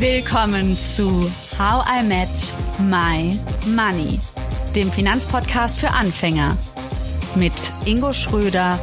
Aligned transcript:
Willkommen 0.00 0.78
zu 0.78 1.30
How 1.58 1.84
I 1.86 2.02
Met 2.02 2.28
My 2.88 3.38
Money, 3.76 4.18
dem 4.74 4.90
Finanzpodcast 4.90 5.78
für 5.78 5.90
Anfänger 5.90 6.56
mit 7.36 7.52
Ingo 7.84 8.10
Schröder 8.14 8.78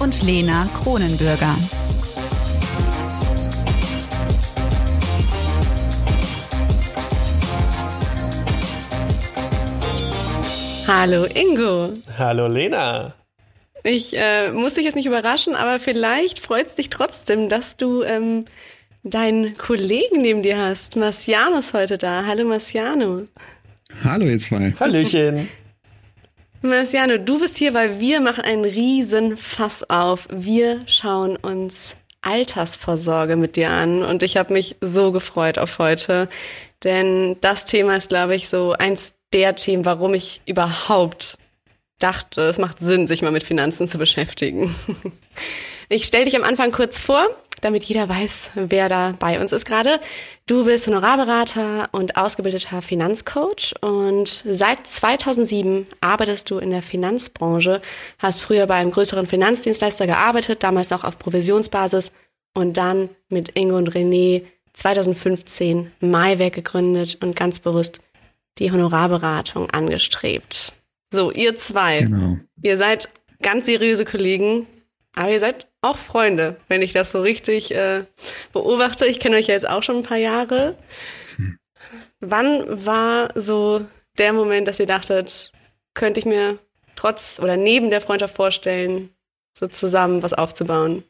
und 0.00 0.22
Lena 0.22 0.68
Kronenbürger. 0.74 1.56
Hallo 10.86 11.24
Ingo. 11.24 11.94
Hallo 12.18 12.48
Lena. 12.48 13.14
Ich 13.82 14.14
äh, 14.14 14.52
muss 14.52 14.74
dich 14.74 14.84
jetzt 14.84 14.94
nicht 14.94 15.06
überraschen, 15.06 15.54
aber 15.54 15.80
vielleicht 15.80 16.38
freut 16.38 16.66
es 16.66 16.74
dich 16.74 16.90
trotzdem, 16.90 17.48
dass 17.48 17.78
du 17.78 18.02
ähm, 18.02 18.44
deinen 19.02 19.56
Kollegen 19.56 20.22
neben 20.22 20.42
dir 20.42 20.58
hast. 20.58 20.96
Marciano 20.96 21.58
ist 21.58 21.72
heute 21.72 21.98
da. 21.98 22.24
Hallo 22.26 22.44
Marciano. 22.44 23.26
Hallo 24.04 24.26
ihr 24.26 24.38
zwei. 24.38 24.74
Hallöchen. 24.78 25.48
Marciano, 26.62 27.16
du 27.16 27.40
bist 27.40 27.56
hier, 27.56 27.72
weil 27.72 28.00
wir 28.00 28.20
machen 28.20 28.44
einen 28.44 28.64
riesen 28.64 29.36
Fass 29.36 29.88
auf. 29.88 30.28
Wir 30.30 30.82
schauen 30.86 31.36
uns 31.36 31.96
Altersvorsorge 32.20 33.36
mit 33.36 33.56
dir 33.56 33.70
an 33.70 34.02
und 34.02 34.22
ich 34.22 34.36
habe 34.36 34.52
mich 34.52 34.76
so 34.82 35.10
gefreut 35.10 35.58
auf 35.58 35.78
heute, 35.78 36.28
denn 36.84 37.36
das 37.40 37.64
Thema 37.64 37.96
ist, 37.96 38.10
glaube 38.10 38.34
ich, 38.34 38.50
so 38.50 38.72
eins 38.72 39.14
der 39.32 39.54
Themen, 39.54 39.86
warum 39.86 40.12
ich 40.12 40.42
überhaupt 40.44 41.38
dachte, 41.98 42.42
es 42.42 42.58
macht 42.58 42.78
Sinn, 42.78 43.06
sich 43.06 43.22
mal 43.22 43.32
mit 43.32 43.44
Finanzen 43.44 43.88
zu 43.88 43.98
beschäftigen. 43.98 44.74
Ich 45.92 46.06
stelle 46.06 46.24
dich 46.24 46.36
am 46.36 46.44
Anfang 46.44 46.70
kurz 46.70 47.00
vor, 47.00 47.26
damit 47.60 47.84
jeder 47.84 48.08
weiß, 48.08 48.50
wer 48.54 48.88
da 48.88 49.14
bei 49.18 49.40
uns 49.40 49.52
ist 49.52 49.64
gerade. 49.64 50.00
Du 50.46 50.64
bist 50.64 50.86
Honorarberater 50.86 51.88
und 51.92 52.16
ausgebildeter 52.16 52.82
Finanzcoach 52.82 53.74
und 53.80 54.42
seit 54.46 54.86
2007 54.86 55.86
arbeitest 56.00 56.50
du 56.50 56.58
in 56.58 56.70
der 56.70 56.82
Finanzbranche, 56.82 57.80
hast 58.18 58.42
früher 58.42 58.66
bei 58.66 58.74
einem 58.74 58.90
größeren 58.90 59.26
Finanzdienstleister 59.26 60.06
gearbeitet, 60.06 60.62
damals 60.62 60.90
noch 60.90 61.04
auf 61.04 61.18
Provisionsbasis 61.18 62.12
und 62.54 62.76
dann 62.76 63.10
mit 63.28 63.56
Ingo 63.56 63.76
und 63.76 63.90
René 63.94 64.42
2015 64.72 65.92
Maiwerk 66.00 66.54
gegründet 66.54 67.18
und 67.20 67.36
ganz 67.36 67.60
bewusst 67.60 68.00
die 68.58 68.72
Honorarberatung 68.72 69.70
angestrebt. 69.70 70.74
So, 71.12 71.30
ihr 71.32 71.56
zwei, 71.56 72.00
genau. 72.00 72.36
ihr 72.62 72.76
seid 72.76 73.08
ganz 73.42 73.66
seriöse 73.66 74.04
Kollegen, 74.04 74.66
aber 75.14 75.32
ihr 75.32 75.40
seid 75.40 75.66
auch 75.80 75.98
Freunde, 75.98 76.56
wenn 76.68 76.82
ich 76.82 76.92
das 76.92 77.12
so 77.12 77.20
richtig 77.20 77.74
äh, 77.74 78.04
beobachte. 78.52 79.06
Ich 79.06 79.20
kenne 79.20 79.36
euch 79.36 79.48
ja 79.48 79.54
jetzt 79.54 79.68
auch 79.68 79.82
schon 79.82 79.96
ein 79.96 80.02
paar 80.02 80.18
Jahre. 80.18 80.76
Hm. 81.36 81.58
Wann 82.20 82.86
war 82.86 83.30
so 83.34 83.86
der 84.18 84.32
Moment, 84.32 84.68
dass 84.68 84.78
ihr 84.78 84.86
dachtet, 84.86 85.52
könnte 85.94 86.20
ich 86.20 86.26
mir 86.26 86.58
trotz 86.96 87.40
oder 87.42 87.56
neben 87.56 87.90
der 87.90 88.00
Freundschaft 88.00 88.36
vorstellen, 88.36 89.10
so 89.56 89.66
zusammen 89.66 90.22
was 90.22 90.32
aufzubauen? 90.32 91.02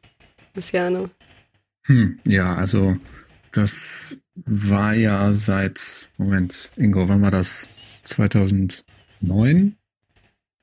Luciano. 0.54 1.10
Hm, 1.86 2.20
ja, 2.24 2.54
also 2.54 2.96
das 3.52 4.18
war 4.34 4.94
ja 4.94 5.32
seit, 5.32 6.08
Moment, 6.16 6.70
Ingo, 6.76 7.08
wann 7.08 7.22
war 7.22 7.30
das? 7.30 7.68
2009? 8.04 9.76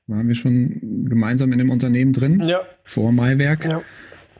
Waren 0.08 0.26
wir 0.26 0.36
schon 0.36 1.06
gemeinsam 1.08 1.52
in 1.52 1.58
dem 1.58 1.70
Unternehmen 1.70 2.12
drin, 2.12 2.42
ja. 2.44 2.60
vor 2.84 3.12
Maiwerk. 3.12 3.64
Ja. 3.64 3.82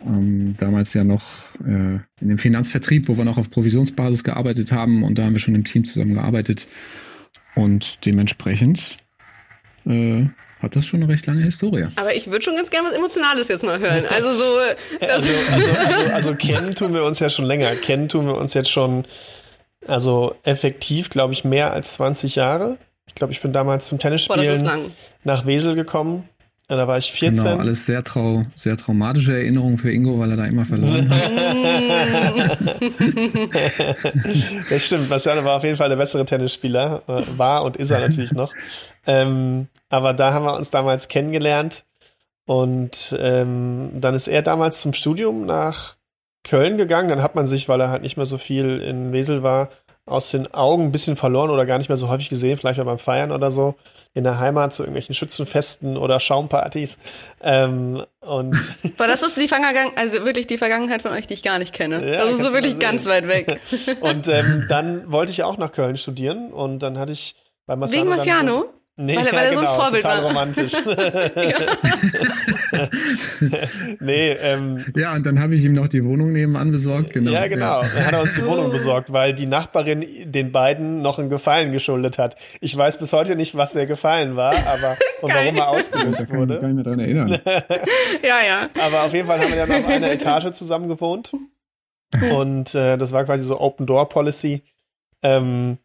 Ähm, 0.06 0.54
damals 0.58 0.94
ja 0.94 1.04
noch 1.04 1.54
äh, 1.60 1.98
in 2.20 2.28
dem 2.28 2.38
Finanzvertrieb, 2.38 3.08
wo 3.08 3.16
wir 3.16 3.24
noch 3.24 3.38
auf 3.38 3.50
Provisionsbasis 3.50 4.24
gearbeitet 4.24 4.72
haben 4.72 5.02
und 5.02 5.18
da 5.18 5.24
haben 5.24 5.32
wir 5.32 5.40
schon 5.40 5.54
im 5.54 5.64
Team 5.64 5.84
zusammengearbeitet. 5.84 6.68
Und 7.54 8.04
dementsprechend 8.06 8.98
äh, 9.86 10.26
hat 10.62 10.76
das 10.76 10.86
schon 10.86 11.02
eine 11.02 11.12
recht 11.12 11.26
lange 11.26 11.42
Historie. 11.42 11.86
Aber 11.96 12.14
ich 12.14 12.30
würde 12.30 12.42
schon 12.42 12.56
ganz 12.56 12.70
gerne 12.70 12.88
was 12.88 12.94
Emotionales 12.94 13.48
jetzt 13.48 13.64
mal 13.64 13.78
hören. 13.78 14.04
Also 14.14 14.32
so. 14.32 14.56
also, 15.00 15.30
also, 15.52 15.72
also, 15.72 16.12
also 16.12 16.34
kennen 16.34 16.74
tun 16.74 16.94
wir 16.94 17.04
uns 17.04 17.18
ja 17.18 17.30
schon 17.30 17.44
länger. 17.44 17.74
Kennen 17.76 18.08
tun 18.08 18.26
wir 18.26 18.36
uns 18.36 18.54
jetzt 18.54 18.70
schon, 18.70 19.04
also 19.86 20.36
effektiv, 20.44 21.10
glaube 21.10 21.32
ich, 21.32 21.44
mehr 21.44 21.72
als 21.72 21.94
20 21.94 22.36
Jahre. 22.36 22.78
Ich 23.08 23.14
glaube, 23.14 23.32
ich 23.32 23.40
bin 23.40 23.52
damals 23.52 23.88
zum 23.88 23.98
Tennisspielen 23.98 24.92
nach 25.24 25.46
Wesel 25.46 25.74
gekommen. 25.74 26.28
Da 26.70 26.86
war 26.86 26.98
ich 26.98 27.10
14. 27.10 27.44
Genau, 27.44 27.60
alles 27.60 27.86
sehr, 27.86 28.04
trau 28.04 28.44
sehr 28.54 28.76
traumatische 28.76 29.32
Erinnerungen 29.32 29.78
für 29.78 29.90
Ingo, 29.90 30.18
weil 30.18 30.32
er 30.32 30.36
da 30.36 30.44
immer 30.44 30.66
verloren 30.66 31.08
hat. 31.08 32.58
das 34.68 34.84
stimmt. 34.84 35.08
Marciano 35.08 35.44
war 35.44 35.56
auf 35.56 35.64
jeden 35.64 35.76
Fall 35.76 35.88
der 35.88 35.96
bessere 35.96 36.26
Tennisspieler. 36.26 37.02
War 37.06 37.64
und 37.64 37.78
ist 37.78 37.90
er 37.90 38.00
natürlich 38.00 38.32
noch. 38.32 38.52
Ähm, 39.06 39.68
aber 39.88 40.12
da 40.12 40.34
haben 40.34 40.44
wir 40.44 40.56
uns 40.56 40.68
damals 40.68 41.08
kennengelernt. 41.08 41.86
Und 42.44 43.16
ähm, 43.18 43.88
dann 43.94 44.14
ist 44.14 44.28
er 44.28 44.42
damals 44.42 44.82
zum 44.82 44.92
Studium 44.92 45.46
nach 45.46 45.96
Köln 46.44 46.76
gegangen. 46.76 47.08
Dann 47.08 47.22
hat 47.22 47.34
man 47.34 47.46
sich, 47.46 47.70
weil 47.70 47.80
er 47.80 47.88
halt 47.88 48.02
nicht 48.02 48.18
mehr 48.18 48.26
so 48.26 48.36
viel 48.36 48.80
in 48.80 49.10
Wesel 49.12 49.42
war, 49.42 49.70
aus 50.08 50.30
den 50.30 50.52
Augen 50.54 50.84
ein 50.84 50.92
bisschen 50.92 51.16
verloren 51.16 51.50
oder 51.50 51.66
gar 51.66 51.78
nicht 51.78 51.88
mehr 51.88 51.96
so 51.96 52.08
häufig 52.08 52.28
gesehen, 52.28 52.56
vielleicht 52.56 52.78
mal 52.78 52.84
beim 52.84 52.98
Feiern 52.98 53.30
oder 53.30 53.50
so, 53.50 53.74
in 54.14 54.24
der 54.24 54.38
Heimat 54.38 54.72
zu 54.72 54.82
irgendwelchen 54.82 55.14
Schützenfesten 55.14 55.96
oder 55.96 56.18
Schaumpartys. 56.18 56.98
Ähm, 57.42 58.02
und 58.20 58.56
Aber 58.98 59.08
das 59.08 59.22
ist 59.22 59.36
die 59.36 59.48
Vergangenheit, 59.48 59.96
also 59.96 60.24
wirklich 60.24 60.46
die 60.46 60.58
Vergangenheit 60.58 61.02
von 61.02 61.12
euch, 61.12 61.26
die 61.26 61.34
ich 61.34 61.42
gar 61.42 61.58
nicht 61.58 61.72
kenne. 61.72 62.14
Ja, 62.14 62.20
also 62.20 62.42
so 62.42 62.52
wirklich 62.52 62.78
ganz 62.78 63.06
weit 63.06 63.28
weg. 63.28 63.60
und 64.00 64.28
ähm, 64.28 64.66
dann 64.68 65.10
wollte 65.10 65.32
ich 65.32 65.42
auch 65.42 65.58
nach 65.58 65.72
Köln 65.72 65.96
studieren 65.96 66.52
und 66.52 66.80
dann 66.80 66.98
hatte 66.98 67.12
ich 67.12 67.34
bei 67.66 67.76
Marciano. 67.76 68.02
Wegen 68.02 68.16
Marciano? 68.16 68.77
Nee, 69.00 69.16
weil, 69.16 69.26
weil 69.26 69.32
ja, 69.32 69.40
er 69.42 69.50
genau, 69.50 69.60
so 69.60 69.60
ein 69.60 69.64
genau, 69.64 69.76
Vorbild 69.76 70.02
total 70.02 70.22
war. 70.22 70.28
romantisch. 70.28 70.72
nee, 74.00 74.32
ähm, 74.32 74.84
ja, 74.96 75.14
und 75.14 75.24
dann 75.24 75.38
habe 75.38 75.54
ich 75.54 75.62
ihm 75.62 75.72
noch 75.72 75.86
die 75.86 76.04
Wohnung 76.04 76.32
nebenan 76.32 76.72
besorgt. 76.72 77.12
Genau. 77.12 77.30
Ja, 77.30 77.46
genau. 77.46 77.82
Dann 77.82 78.06
hat 78.06 78.12
er 78.12 78.22
uns 78.22 78.34
die 78.34 78.44
Wohnung 78.44 78.72
besorgt, 78.72 79.12
weil 79.12 79.34
die 79.34 79.46
Nachbarin 79.46 80.04
den 80.24 80.50
beiden 80.50 81.00
noch 81.00 81.20
einen 81.20 81.30
Gefallen 81.30 81.70
geschuldet 81.70 82.18
hat. 82.18 82.34
Ich 82.60 82.76
weiß 82.76 82.98
bis 82.98 83.12
heute 83.12 83.36
nicht, 83.36 83.56
was 83.56 83.72
der 83.72 83.86
Gefallen 83.86 84.34
war, 84.34 84.52
aber 84.52 84.96
und 85.22 85.32
warum 85.32 85.56
er 85.56 85.68
ausgelöst 85.68 86.26
da 86.28 86.34
wurde. 86.34 86.58
Kann 86.58 86.70
ich 86.70 86.76
mich 86.76 86.84
daran 86.84 86.98
erinnern. 86.98 87.38
ja, 88.24 88.42
ja. 88.44 88.68
Aber 88.84 89.04
auf 89.04 89.14
jeden 89.14 89.28
Fall 89.28 89.38
haben 89.38 89.52
wir 89.52 89.64
dann 89.64 89.84
auf 89.84 89.88
einer 89.88 90.10
Etage 90.10 90.50
zusammen 90.50 90.88
gewohnt. 90.88 91.30
Und 92.32 92.74
äh, 92.74 92.98
das 92.98 93.12
war 93.12 93.24
quasi 93.24 93.44
so 93.44 93.60
Open 93.60 93.86
Door 93.86 94.08
Policy. 94.08 94.64
Ähm, 95.22 95.78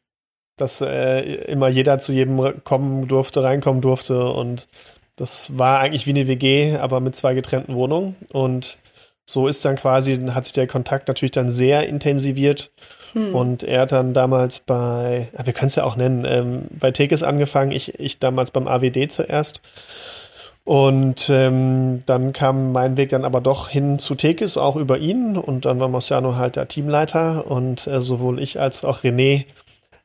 dass 0.57 0.81
äh, 0.81 1.21
immer 1.45 1.67
jeder 1.67 1.99
zu 1.99 2.13
jedem 2.13 2.63
kommen 2.63 3.07
durfte, 3.07 3.43
reinkommen 3.43 3.81
durfte. 3.81 4.31
Und 4.31 4.67
das 5.15 5.57
war 5.57 5.79
eigentlich 5.79 6.07
wie 6.07 6.11
eine 6.11 6.27
WG, 6.27 6.77
aber 6.77 6.99
mit 6.99 7.15
zwei 7.15 7.33
getrennten 7.33 7.75
Wohnungen. 7.75 8.15
Und 8.31 8.77
so 9.25 9.47
ist 9.47 9.63
dann 9.65 9.75
quasi, 9.75 10.15
hat 10.17 10.45
sich 10.45 10.53
der 10.53 10.67
Kontakt 10.67 11.07
natürlich 11.07 11.31
dann 11.31 11.49
sehr 11.49 11.87
intensiviert. 11.87 12.71
Hm. 13.13 13.35
und 13.35 13.61
er 13.61 13.81
hat 13.81 13.91
dann 13.91 14.15
damals 14.15 14.59
bei, 14.59 15.29
wir 15.43 15.53
können 15.53 15.67
es 15.67 15.75
ja 15.75 15.83
auch 15.83 15.95
nennen, 15.95 16.25
ähm, 16.27 16.63
bei 16.71 16.89
Tekes 16.89 17.21
angefangen, 17.21 17.71
ich, 17.71 17.99
ich 17.99 18.17
damals 18.17 18.49
beim 18.49 18.67
AWD 18.67 19.11
zuerst. 19.11 19.61
Und 20.65 21.29
ähm, 21.29 21.99
dann 22.05 22.31
kam 22.31 22.71
mein 22.71 22.95
Weg 22.95 23.09
dann 23.09 23.25
aber 23.25 23.41
doch 23.41 23.67
hin 23.67 23.99
zu 23.99 24.15
Tekes, 24.15 24.57
auch 24.57 24.77
über 24.77 24.97
ihn. 24.97 25.35
Und 25.35 25.65
dann 25.65 25.79
war 25.79 25.89
Marciano 25.89 26.35
halt 26.35 26.55
der 26.55 26.69
Teamleiter. 26.69 27.47
Und 27.47 27.85
äh, 27.85 27.99
sowohl 27.99 28.41
ich 28.41 28.61
als 28.61 28.85
auch 28.85 29.03
René 29.03 29.43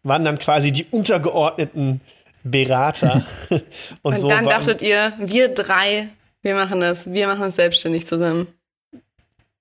waren 0.02 0.24
dann 0.24 0.38
quasi 0.38 0.72
die 0.72 0.86
untergeordneten 0.90 2.00
Berater. 2.42 3.24
und, 3.50 3.62
und 4.02 4.18
so 4.18 4.28
dann 4.28 4.44
dachtet 4.44 4.82
ihr, 4.82 5.12
wir 5.18 5.48
drei, 5.48 6.08
wir 6.42 6.54
machen 6.54 6.80
das, 6.80 7.10
wir 7.10 7.26
machen 7.26 7.44
es 7.44 7.56
selbstständig 7.56 8.06
zusammen. 8.06 8.48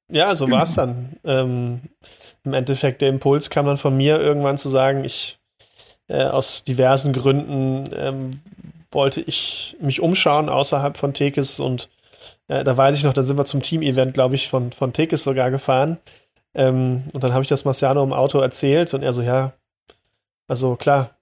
Ja, 0.09 0.33
so 0.35 0.49
war 0.49 0.63
es 0.63 0.75
dann. 0.75 1.17
Ähm, 1.25 1.81
Im 2.43 2.53
Endeffekt, 2.53 3.01
der 3.01 3.09
Impuls 3.09 3.49
kam 3.49 3.65
dann 3.65 3.77
von 3.77 3.95
mir 3.95 4.19
irgendwann 4.19 4.57
zu 4.57 4.69
sagen, 4.69 5.03
ich 5.03 5.37
äh, 6.07 6.23
aus 6.23 6.63
diversen 6.63 7.11
Gründen 7.11 7.89
ähm, 7.93 8.39
wollte 8.91 9.21
ich 9.21 9.75
mich 9.81 9.99
umschauen 9.99 10.47
außerhalb 10.47 10.95
von 10.95 11.13
Tekes 11.13 11.59
und 11.59 11.89
äh, 12.47 12.63
da 12.63 12.77
weiß 12.77 12.95
ich 12.95 13.03
noch, 13.03 13.13
da 13.13 13.23
sind 13.23 13.37
wir 13.37 13.45
zum 13.45 13.61
Team-Event, 13.61 14.13
glaube 14.13 14.35
ich, 14.35 14.47
von, 14.47 14.71
von 14.71 14.93
Tekes 14.93 15.25
sogar 15.25 15.51
gefahren. 15.51 15.97
Ähm, 16.55 17.03
und 17.13 17.23
dann 17.23 17.33
habe 17.33 17.43
ich 17.43 17.49
das 17.49 17.65
Marciano 17.65 18.01
im 18.03 18.13
Auto 18.13 18.39
erzählt 18.39 18.93
und 18.93 19.03
er 19.03 19.11
so, 19.11 19.21
ja, 19.21 19.53
also 20.47 20.75
klar, 20.75 21.17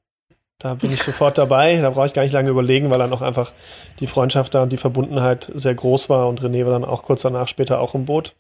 da 0.60 0.76
bin 0.76 0.92
ich 0.92 1.04
sofort 1.04 1.38
dabei. 1.38 1.80
Da 1.82 1.90
brauche 1.90 2.08
ich 2.08 2.14
gar 2.14 2.24
nicht 2.24 2.32
lange 2.32 2.50
überlegen, 2.50 2.90
weil 2.90 3.00
dann 3.00 3.14
auch 3.14 3.22
einfach 3.22 3.52
die 4.00 4.08
Freundschaft 4.08 4.54
da 4.54 4.64
und 4.64 4.72
die 4.72 4.78
Verbundenheit 4.78 5.52
sehr 5.54 5.76
groß 5.76 6.10
war 6.10 6.28
und 6.28 6.42
René 6.42 6.64
war 6.66 6.72
dann 6.72 6.86
auch 6.86 7.04
kurz 7.04 7.24
danach 7.24 7.48
später 7.48 7.80
auch 7.80 7.94
im 7.94 8.06
Boot. 8.06 8.36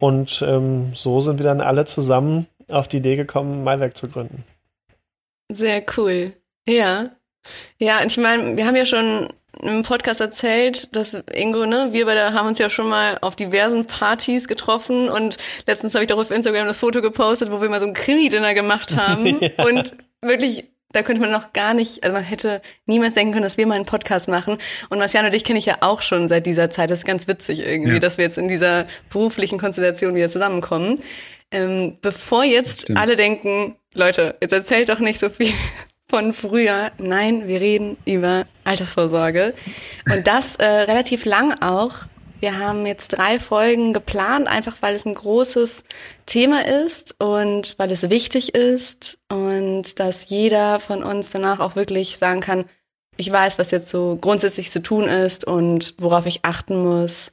Und 0.00 0.42
ähm, 0.46 0.92
so 0.94 1.20
sind 1.20 1.38
wir 1.38 1.44
dann 1.44 1.60
alle 1.60 1.84
zusammen 1.84 2.46
auf 2.68 2.88
die 2.88 2.98
Idee 2.98 3.16
gekommen, 3.16 3.64
Maiwerk 3.64 3.96
zu 3.96 4.08
gründen. 4.08 4.44
Sehr 5.52 5.84
cool. 5.96 6.32
Ja. 6.66 7.10
Ja, 7.78 8.04
ich 8.04 8.16
meine, 8.16 8.56
wir 8.56 8.66
haben 8.66 8.76
ja 8.76 8.86
schon 8.86 9.32
im 9.60 9.82
Podcast 9.82 10.20
erzählt, 10.20 10.94
dass 10.96 11.14
Ingo, 11.34 11.66
ne, 11.66 11.88
wir 11.92 12.06
beide 12.06 12.32
haben 12.32 12.48
uns 12.48 12.58
ja 12.58 12.70
schon 12.70 12.88
mal 12.88 13.18
auf 13.20 13.36
diversen 13.36 13.86
Partys 13.86 14.48
getroffen 14.48 15.08
und 15.08 15.36
letztens 15.66 15.94
habe 15.94 16.04
ich 16.04 16.08
doch 16.08 16.18
auf 16.18 16.30
Instagram 16.30 16.66
das 16.66 16.78
Foto 16.78 17.02
gepostet, 17.02 17.50
wo 17.50 17.60
wir 17.60 17.68
mal 17.68 17.80
so 17.80 17.86
ein 17.86 17.94
Krimi-Dinner 17.94 18.54
gemacht 18.54 18.96
haben 18.96 19.40
ja. 19.40 19.64
und 19.64 19.94
wirklich 20.22 20.64
da 20.92 21.02
könnte 21.02 21.22
man 21.22 21.30
noch 21.30 21.52
gar 21.52 21.74
nicht, 21.74 22.04
also 22.04 22.14
man 22.14 22.22
hätte 22.22 22.60
niemals 22.86 23.14
denken 23.14 23.32
können, 23.32 23.44
dass 23.44 23.56
wir 23.56 23.66
mal 23.66 23.76
einen 23.76 23.86
Podcast 23.86 24.28
machen. 24.28 24.58
Und 24.90 24.98
Marciano 24.98 25.30
dich 25.30 25.42
kenne 25.42 25.58
ich 25.58 25.64
ja 25.64 25.78
auch 25.80 26.02
schon 26.02 26.28
seit 26.28 26.44
dieser 26.44 26.68
Zeit. 26.68 26.90
Das 26.90 27.00
ist 27.00 27.06
ganz 27.06 27.26
witzig 27.26 27.60
irgendwie, 27.60 27.94
ja. 27.94 27.98
dass 27.98 28.18
wir 28.18 28.26
jetzt 28.26 28.38
in 28.38 28.46
dieser 28.46 28.86
beruflichen 29.10 29.58
Konstellation 29.58 30.14
wieder 30.14 30.28
zusammenkommen. 30.28 31.02
Ähm, 31.50 31.98
bevor 32.00 32.44
jetzt 32.44 32.94
alle 32.96 33.16
denken, 33.16 33.76
Leute, 33.94 34.36
jetzt 34.40 34.52
erzählt 34.52 34.88
doch 34.88 35.00
nicht 35.00 35.18
so 35.18 35.28
viel 35.28 35.52
von 36.12 36.34
früher. 36.34 36.92
Nein, 36.98 37.48
wir 37.48 37.62
reden 37.62 37.96
über 38.04 38.44
Altersvorsorge. 38.64 39.54
Und 40.12 40.26
das 40.26 40.56
äh, 40.56 40.66
relativ 40.66 41.24
lang 41.24 41.62
auch. 41.62 42.00
Wir 42.38 42.58
haben 42.58 42.84
jetzt 42.84 43.08
drei 43.08 43.38
Folgen 43.38 43.94
geplant, 43.94 44.46
einfach 44.46 44.76
weil 44.80 44.94
es 44.94 45.06
ein 45.06 45.14
großes 45.14 45.84
Thema 46.26 46.66
ist 46.66 47.18
und 47.18 47.78
weil 47.78 47.90
es 47.90 48.10
wichtig 48.10 48.54
ist 48.54 49.16
und 49.30 49.98
dass 50.00 50.28
jeder 50.28 50.80
von 50.80 51.02
uns 51.02 51.30
danach 51.30 51.60
auch 51.60 51.76
wirklich 51.76 52.18
sagen 52.18 52.42
kann, 52.42 52.66
ich 53.16 53.32
weiß, 53.32 53.58
was 53.58 53.70
jetzt 53.70 53.88
so 53.88 54.18
grundsätzlich 54.20 54.70
zu 54.70 54.82
tun 54.82 55.04
ist 55.04 55.46
und 55.46 55.94
worauf 55.96 56.26
ich 56.26 56.44
achten 56.44 56.76
muss 56.82 57.32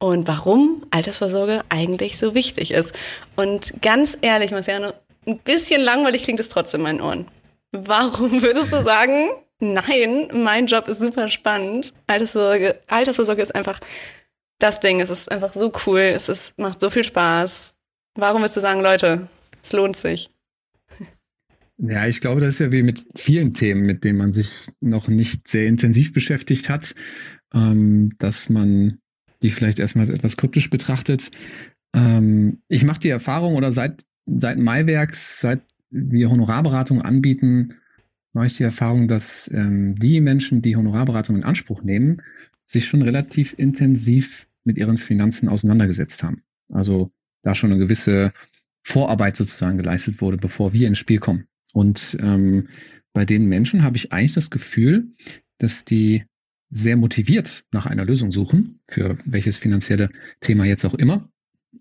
und 0.00 0.26
warum 0.26 0.84
Altersvorsorge 0.90 1.62
eigentlich 1.68 2.18
so 2.18 2.34
wichtig 2.34 2.72
ist. 2.72 2.92
Und 3.36 3.80
ganz 3.82 4.18
ehrlich, 4.20 4.50
Marciano, 4.50 4.94
ein 5.28 5.38
bisschen 5.38 5.80
langweilig 5.80 6.24
klingt 6.24 6.40
es 6.40 6.48
trotzdem 6.48 6.80
in 6.80 6.84
meinen 6.84 7.00
Ohren. 7.02 7.26
Warum 7.72 8.42
würdest 8.42 8.72
du 8.72 8.82
sagen, 8.82 9.24
nein, 9.60 10.28
mein 10.32 10.66
Job 10.66 10.88
ist 10.88 11.00
super 11.00 11.28
spannend. 11.28 11.94
Altersvorsorge, 12.06 12.80
Altersvorsorge 12.88 13.42
ist 13.42 13.54
einfach 13.54 13.80
das 14.58 14.80
Ding. 14.80 15.00
Es 15.00 15.10
ist 15.10 15.30
einfach 15.30 15.54
so 15.54 15.72
cool. 15.86 16.00
Es 16.00 16.28
ist, 16.28 16.58
macht 16.58 16.80
so 16.80 16.90
viel 16.90 17.04
Spaß. 17.04 17.76
Warum 18.16 18.42
würdest 18.42 18.56
du 18.56 18.60
sagen, 18.60 18.80
Leute, 18.80 19.28
es 19.62 19.72
lohnt 19.72 19.96
sich? 19.96 20.30
Ja, 21.78 22.06
ich 22.06 22.20
glaube, 22.20 22.40
das 22.40 22.54
ist 22.54 22.60
ja 22.60 22.72
wie 22.72 22.82
mit 22.82 23.04
vielen 23.16 23.54
Themen, 23.54 23.86
mit 23.86 24.04
denen 24.04 24.18
man 24.18 24.32
sich 24.34 24.68
noch 24.80 25.08
nicht 25.08 25.48
sehr 25.48 25.66
intensiv 25.66 26.12
beschäftigt 26.12 26.68
hat, 26.68 26.94
ähm, 27.54 28.12
dass 28.18 28.36
man 28.48 28.98
die 29.42 29.50
vielleicht 29.50 29.78
erstmal 29.78 30.12
etwas 30.12 30.36
kryptisch 30.36 30.68
betrachtet. 30.68 31.30
Ähm, 31.94 32.60
ich 32.68 32.84
mache 32.84 33.00
die 33.00 33.08
Erfahrung 33.08 33.54
oder 33.54 33.72
seit, 33.72 34.04
seit 34.26 34.58
Maiwerk, 34.58 35.16
seit 35.38 35.62
wir 35.90 36.30
Honorarberatung 36.30 37.02
anbieten, 37.02 37.74
mache 38.32 38.46
ich 38.46 38.56
die 38.56 38.62
Erfahrung, 38.62 39.08
dass 39.08 39.50
ähm, 39.52 39.98
die 39.98 40.20
Menschen, 40.20 40.62
die 40.62 40.76
Honorarberatung 40.76 41.36
in 41.36 41.44
Anspruch 41.44 41.82
nehmen, 41.82 42.22
sich 42.64 42.86
schon 42.86 43.02
relativ 43.02 43.54
intensiv 43.58 44.46
mit 44.64 44.78
ihren 44.78 44.98
Finanzen 44.98 45.48
auseinandergesetzt 45.48 46.22
haben. 46.22 46.42
Also 46.68 47.10
da 47.42 47.54
schon 47.54 47.72
eine 47.72 47.80
gewisse 47.80 48.32
Vorarbeit 48.82 49.36
sozusagen 49.36 49.78
geleistet 49.78 50.20
wurde, 50.20 50.36
bevor 50.36 50.72
wir 50.72 50.86
ins 50.86 50.98
Spiel 50.98 51.18
kommen. 51.18 51.46
Und 51.72 52.16
ähm, 52.20 52.68
bei 53.12 53.24
den 53.24 53.46
Menschen 53.46 53.82
habe 53.82 53.96
ich 53.96 54.12
eigentlich 54.12 54.34
das 54.34 54.50
Gefühl, 54.50 55.08
dass 55.58 55.84
die 55.84 56.24
sehr 56.70 56.96
motiviert 56.96 57.64
nach 57.72 57.86
einer 57.86 58.04
Lösung 58.04 58.30
suchen, 58.30 58.80
für 58.88 59.16
welches 59.24 59.58
finanzielle 59.58 60.10
Thema 60.40 60.64
jetzt 60.64 60.84
auch 60.84 60.94
immer. 60.94 61.28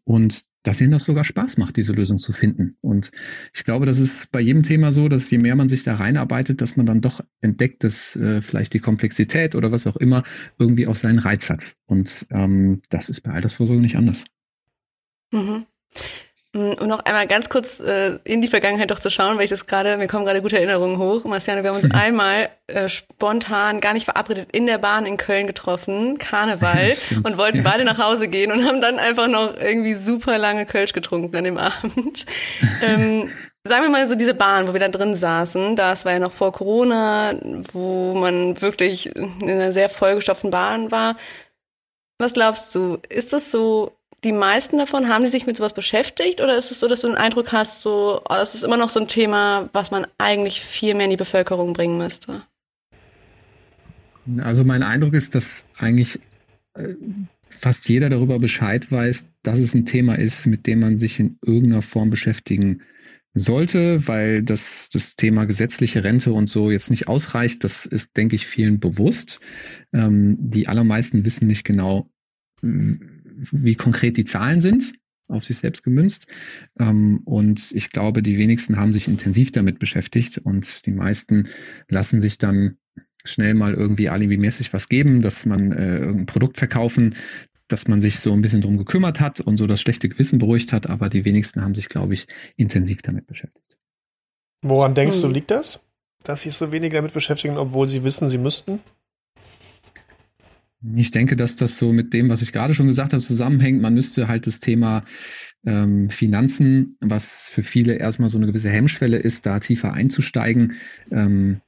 Und 0.04 0.44
dass 0.64 0.82
ihnen 0.82 0.92
das 0.92 1.06
sogar 1.06 1.24
Spaß 1.24 1.58
macht, 1.58 1.78
diese 1.78 1.94
Lösung 1.94 2.20
zu 2.20 2.34
finden. 2.34 2.78
Und 2.82 3.12
ich 3.54 3.64
glaube, 3.64 3.86
das 3.86 4.00
ist 4.00 4.32
bei 4.32 4.42
jedem 4.42 4.64
Thema 4.64 4.92
so, 4.92 5.08
dass 5.08 5.32
je 5.32 5.38
mehr 5.38 5.56
man 5.56 5.70
sich 5.70 5.84
da 5.84 5.96
reinarbeitet, 5.96 6.62
dass 6.62 6.76
man 6.76 6.86
dann 6.86 7.02
doch 7.02 7.22
entdeckt, 7.42 7.84
dass 7.84 8.16
äh, 8.16 8.42
vielleicht 8.42 8.74
die 8.74 8.80
Komplexität 8.80 9.56
oder 9.56 9.72
was 9.72 9.88
auch 9.88 9.96
immer 9.96 10.24
irgendwie 10.58 10.88
auch 10.88 10.98
seinen 10.98 11.20
Reiz 11.20 11.50
hat. 11.50 11.76
Und 11.86 12.28
ähm, 12.32 12.82
das 12.90 13.10
ist 13.10 13.22
bei 13.22 13.32
Altersvorsorge 13.32 13.82
nicht 13.82 13.96
anders. 13.96 14.26
Mhm. 15.32 15.66
Mm, 16.60 16.74
und 16.74 16.88
noch 16.88 17.00
einmal 17.00 17.28
ganz 17.28 17.50
kurz 17.50 17.80
äh, 17.80 18.20
in 18.26 18.42
die 18.42 18.48
Vergangenheit 18.48 18.92
doch 18.92 19.00
zu 19.00 19.10
schauen, 19.10 19.38
weil 19.38 19.46
ich 19.46 19.50
das 19.50 19.66
gerade, 19.66 19.98
mir 19.98 20.08
kommen 20.08 20.26
gerade 20.26 20.42
gute 20.42 20.58
Erinnerungen 20.58 20.98
hoch. 20.98 21.24
Marciano, 21.24 21.64
wir 21.64 21.70
haben 21.70 21.82
uns 21.82 21.94
einmal 21.94 22.50
äh, 22.68 22.90
spontan, 22.90 23.80
gar 23.80 23.94
nicht 23.94 24.06
verabredet, 24.06 24.50
in 24.52 24.66
der 24.66 24.78
Bahn 24.78 25.06
in 25.06 25.18
Köln 25.18 25.48
getroffen, 25.48 26.18
Karneval, 26.18 26.94
und 27.24 27.38
wollten 27.38 27.58
ja. 27.58 27.64
beide 27.64 27.86
nach 27.86 27.98
Hause 27.98 28.28
gehen 28.28 28.52
und 28.52 28.66
haben 28.66 28.82
dann 28.82 29.00
einfach 29.00 29.28
noch 29.28 29.56
irgendwie 29.56 29.94
super 29.94 30.38
lange 30.38 30.66
Kölsch 30.66 30.94
getrunken 30.94 31.36
an 31.36 31.44
dem 31.46 31.58
Abend. 31.58 32.26
ähm, 32.84 33.32
sagen 33.64 33.84
wir 33.84 33.90
mal 33.90 34.08
so 34.08 34.16
diese 34.16 34.34
Bahn, 34.34 34.68
wo 34.68 34.74
wir 34.74 34.80
da 34.80 34.90
drin 34.90 35.14
saßen, 35.14 35.78
das 35.78 36.04
war 36.04 36.14
ja 36.14 36.20
noch 36.20 36.34
vor 36.34 36.52
Corona, 36.52 37.36
wo 37.72 38.16
man 38.16 38.62
wirklich 38.62 39.16
in 39.16 39.50
einer 39.50 39.72
sehr 39.72 39.90
vollgestopften 39.90 40.52
Bahn 40.52 40.92
war. 40.92 41.16
Was 42.18 42.34
glaubst 42.34 42.76
du, 42.76 42.98
ist 43.08 43.32
das 43.32 43.50
so 43.50 43.99
die 44.24 44.32
meisten 44.32 44.78
davon, 44.78 45.08
haben 45.08 45.24
die 45.24 45.30
sich 45.30 45.48
mit 45.48 45.58
sowas 45.58 45.74
beschäftigt 45.74 46.42
oder 46.42 46.58
ist 46.58 46.72
es 46.72 46.80
so, 46.80 46.88
dass 46.88 47.02
du 47.02 47.08
den 47.08 47.16
Eindruck 47.16 47.52
hast, 47.52 47.82
so, 47.82 48.22
oh, 48.24 48.34
das 48.34 48.56
ist 48.56 48.64
immer 48.64 48.78
noch 48.78 48.90
so 48.90 49.00
ein 49.00 49.08
Thema, 49.08 49.70
was 49.74 49.92
man 49.92 50.08
eigentlich 50.18 50.62
viel 50.62 50.94
mehr 50.94 51.06
in 51.06 51.12
die 51.12 51.18
Bevölkerung 51.18 51.74
bringen 51.74 51.98
müsste? 51.98 52.44
Also 54.42 54.64
mein 54.64 54.84
Eindruck 54.84 55.14
ist, 55.14 55.36
dass 55.36 55.66
eigentlich 55.78 56.20
äh, 56.76 56.94
fast 57.50 57.90
jeder 57.90 58.10
darüber 58.10 58.40
Bescheid 58.40 58.92
weiß, 58.92 59.32
dass 59.44 59.60
es 59.60 59.74
ein 59.74 59.86
Thema 59.86 60.16
ist, 60.16 60.46
mit 60.46 60.68
dem 60.68 60.80
man 60.80 60.98
sich 60.98 61.20
in 61.20 61.38
irgendeiner 61.42 61.82
Form 61.82 62.10
beschäftigen 62.10 62.82
sollte, 63.34 64.08
weil 64.08 64.44
das, 64.44 64.90
das 64.92 65.16
Thema 65.16 65.46
gesetzliche 65.46 66.04
Rente 66.04 66.34
und 66.34 66.50
so 66.50 66.72
jetzt 66.72 66.90
nicht 66.90 67.08
ausreicht. 67.08 67.64
Das 67.64 67.86
ist, 67.86 68.18
denke 68.18 68.36
ich, 68.36 68.46
vielen 68.46 68.80
bewusst. 68.80 69.40
Ähm, 69.94 70.38
die 70.40 70.68
allermeisten 70.68 71.26
wissen 71.26 71.48
nicht 71.48 71.64
genau, 71.64 72.10
wie 73.52 73.76
konkret 73.76 74.18
die 74.18 74.26
Zahlen 74.26 74.62
sind, 74.62 74.94
auf 75.28 75.44
sich 75.44 75.58
selbst 75.58 75.84
gemünzt. 75.84 76.28
Ähm, 76.80 77.22
und 77.26 77.72
ich 77.72 77.90
glaube, 77.92 78.24
die 78.24 78.38
wenigsten 78.38 78.78
haben 78.78 78.94
sich 78.94 79.08
intensiv 79.08 79.52
damit 79.52 79.80
beschäftigt 79.80 80.38
und 80.40 80.86
die 80.86 80.92
meisten 80.92 81.48
lassen 81.88 82.22
sich 82.22 82.38
dann 82.38 82.78
schnell 83.24 83.54
mal 83.54 83.74
irgendwie 83.74 84.10
alibimäßig 84.10 84.74
was 84.74 84.90
geben, 84.90 85.22
dass 85.22 85.46
man 85.46 85.72
äh, 85.72 85.98
irgendein 85.98 86.26
Produkt 86.26 86.58
verkaufen, 86.58 87.16
dass 87.68 87.88
man 87.88 88.02
sich 88.02 88.20
so 88.20 88.34
ein 88.34 88.42
bisschen 88.42 88.62
drum 88.62 88.78
gekümmert 88.78 89.20
hat 89.20 89.40
und 89.42 89.58
so 89.58 89.68
das 89.68 89.82
schlechte 89.82 90.10
Gewissen 90.10 90.40
beruhigt 90.40 90.74
hat, 90.74 90.88
aber 90.88 91.10
die 91.10 91.26
wenigsten 91.26 91.62
haben 91.62 91.76
sich, 91.76 91.90
glaube 91.90 92.14
ich, 92.16 92.28
intensiv 92.56 93.02
damit 93.02 93.28
beschäftigt. 93.28 93.78
Woran 94.62 94.96
denkst 94.96 95.18
hm. 95.18 95.22
du, 95.22 95.28
liegt 95.30 95.52
das? 95.52 95.86
Dass 96.24 96.42
sich 96.42 96.54
so 96.54 96.72
wenig 96.72 96.92
damit 96.92 97.14
beschäftigen, 97.14 97.58
obwohl 97.58 97.88
sie 97.88 98.04
wissen, 98.04 98.28
sie 98.28 98.38
müssten? 98.38 98.80
Ich 100.96 101.12
denke, 101.12 101.36
dass 101.36 101.58
das 101.58 101.78
so 101.78 101.92
mit 101.92 102.14
dem, 102.14 102.30
was 102.30 102.42
ich 102.42 102.54
gerade 102.54 102.74
schon 102.74 102.88
gesagt 102.88 103.12
habe, 103.12 103.22
zusammenhängt. 103.22 103.82
Man 103.82 103.94
müsste 103.94 104.30
halt 104.30 104.48
das 104.48 104.62
Thema 104.62 105.04
ähm, 105.66 106.10
Finanzen, 106.10 106.98
was 107.02 107.50
für 107.50 107.64
viele 107.64 107.96
erstmal 107.96 108.30
so 108.30 108.38
eine 108.38 108.48
gewisse 108.48 108.70
Hemmschwelle 108.70 109.18
ist, 109.18 109.46
da 109.46 109.60
tiefer 109.60 109.94
einzusteigen, 109.94 110.74
ähm, 111.12 111.60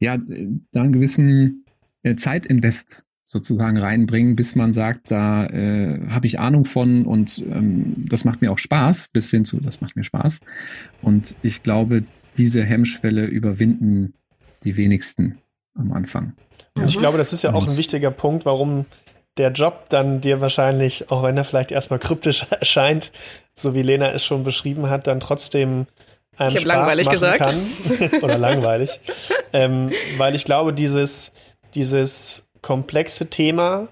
ja, 0.00 0.18
da 0.18 0.82
einen 0.82 0.92
gewissen 0.92 1.64
äh, 2.02 2.16
Zeitinvest 2.16 3.06
sozusagen 3.24 3.78
reinbringen, 3.78 4.36
bis 4.36 4.54
man 4.54 4.74
sagt, 4.74 5.10
da 5.10 5.46
äh, 5.46 6.08
habe 6.08 6.26
ich 6.26 6.38
Ahnung 6.38 6.66
von 6.66 7.06
und 7.06 7.42
ähm, 7.50 8.06
das 8.08 8.24
macht 8.24 8.42
mir 8.42 8.52
auch 8.52 8.58
Spaß, 8.58 9.08
bis 9.08 9.30
hin 9.30 9.46
zu, 9.46 9.60
das 9.60 9.80
macht 9.80 9.96
mir 9.96 10.04
Spaß. 10.04 10.40
Und 11.00 11.36
ich 11.42 11.62
glaube, 11.62 12.04
diese 12.36 12.62
Hemmschwelle 12.62 13.26
überwinden 13.26 14.12
die 14.64 14.76
wenigsten 14.76 15.38
am 15.78 15.92
Anfang. 15.92 16.34
Und 16.74 16.86
ich 16.86 16.98
glaube, 16.98 17.18
das 17.18 17.32
ist 17.32 17.42
ja 17.42 17.52
auch 17.54 17.66
ein 17.66 17.76
wichtiger 17.76 18.10
Punkt, 18.10 18.46
warum 18.46 18.86
der 19.36 19.50
Job 19.50 19.86
dann 19.88 20.20
dir 20.20 20.40
wahrscheinlich, 20.40 21.10
auch 21.10 21.22
wenn 21.22 21.36
er 21.36 21.44
vielleicht 21.44 21.70
erstmal 21.70 21.98
kryptisch 21.98 22.46
erscheint, 22.50 23.12
so 23.54 23.74
wie 23.74 23.82
Lena 23.82 24.12
es 24.12 24.24
schon 24.24 24.44
beschrieben 24.44 24.90
hat, 24.90 25.06
dann 25.06 25.20
trotzdem 25.20 25.86
einem 26.36 26.54
ich 26.54 26.62
Spaß 26.62 26.64
langweilig 26.64 27.06
machen 27.06 27.14
gesagt. 27.14 27.40
kann. 27.40 28.20
Oder 28.22 28.38
langweilig. 28.38 29.00
ähm, 29.52 29.92
weil 30.16 30.34
ich 30.34 30.44
glaube, 30.44 30.72
dieses, 30.72 31.32
dieses 31.74 32.48
komplexe 32.62 33.28
Thema 33.28 33.88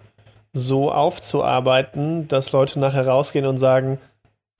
so 0.52 0.90
aufzuarbeiten, 0.90 2.28
dass 2.28 2.52
Leute 2.52 2.80
nachher 2.80 3.06
rausgehen 3.06 3.46
und 3.46 3.58
sagen, 3.58 3.98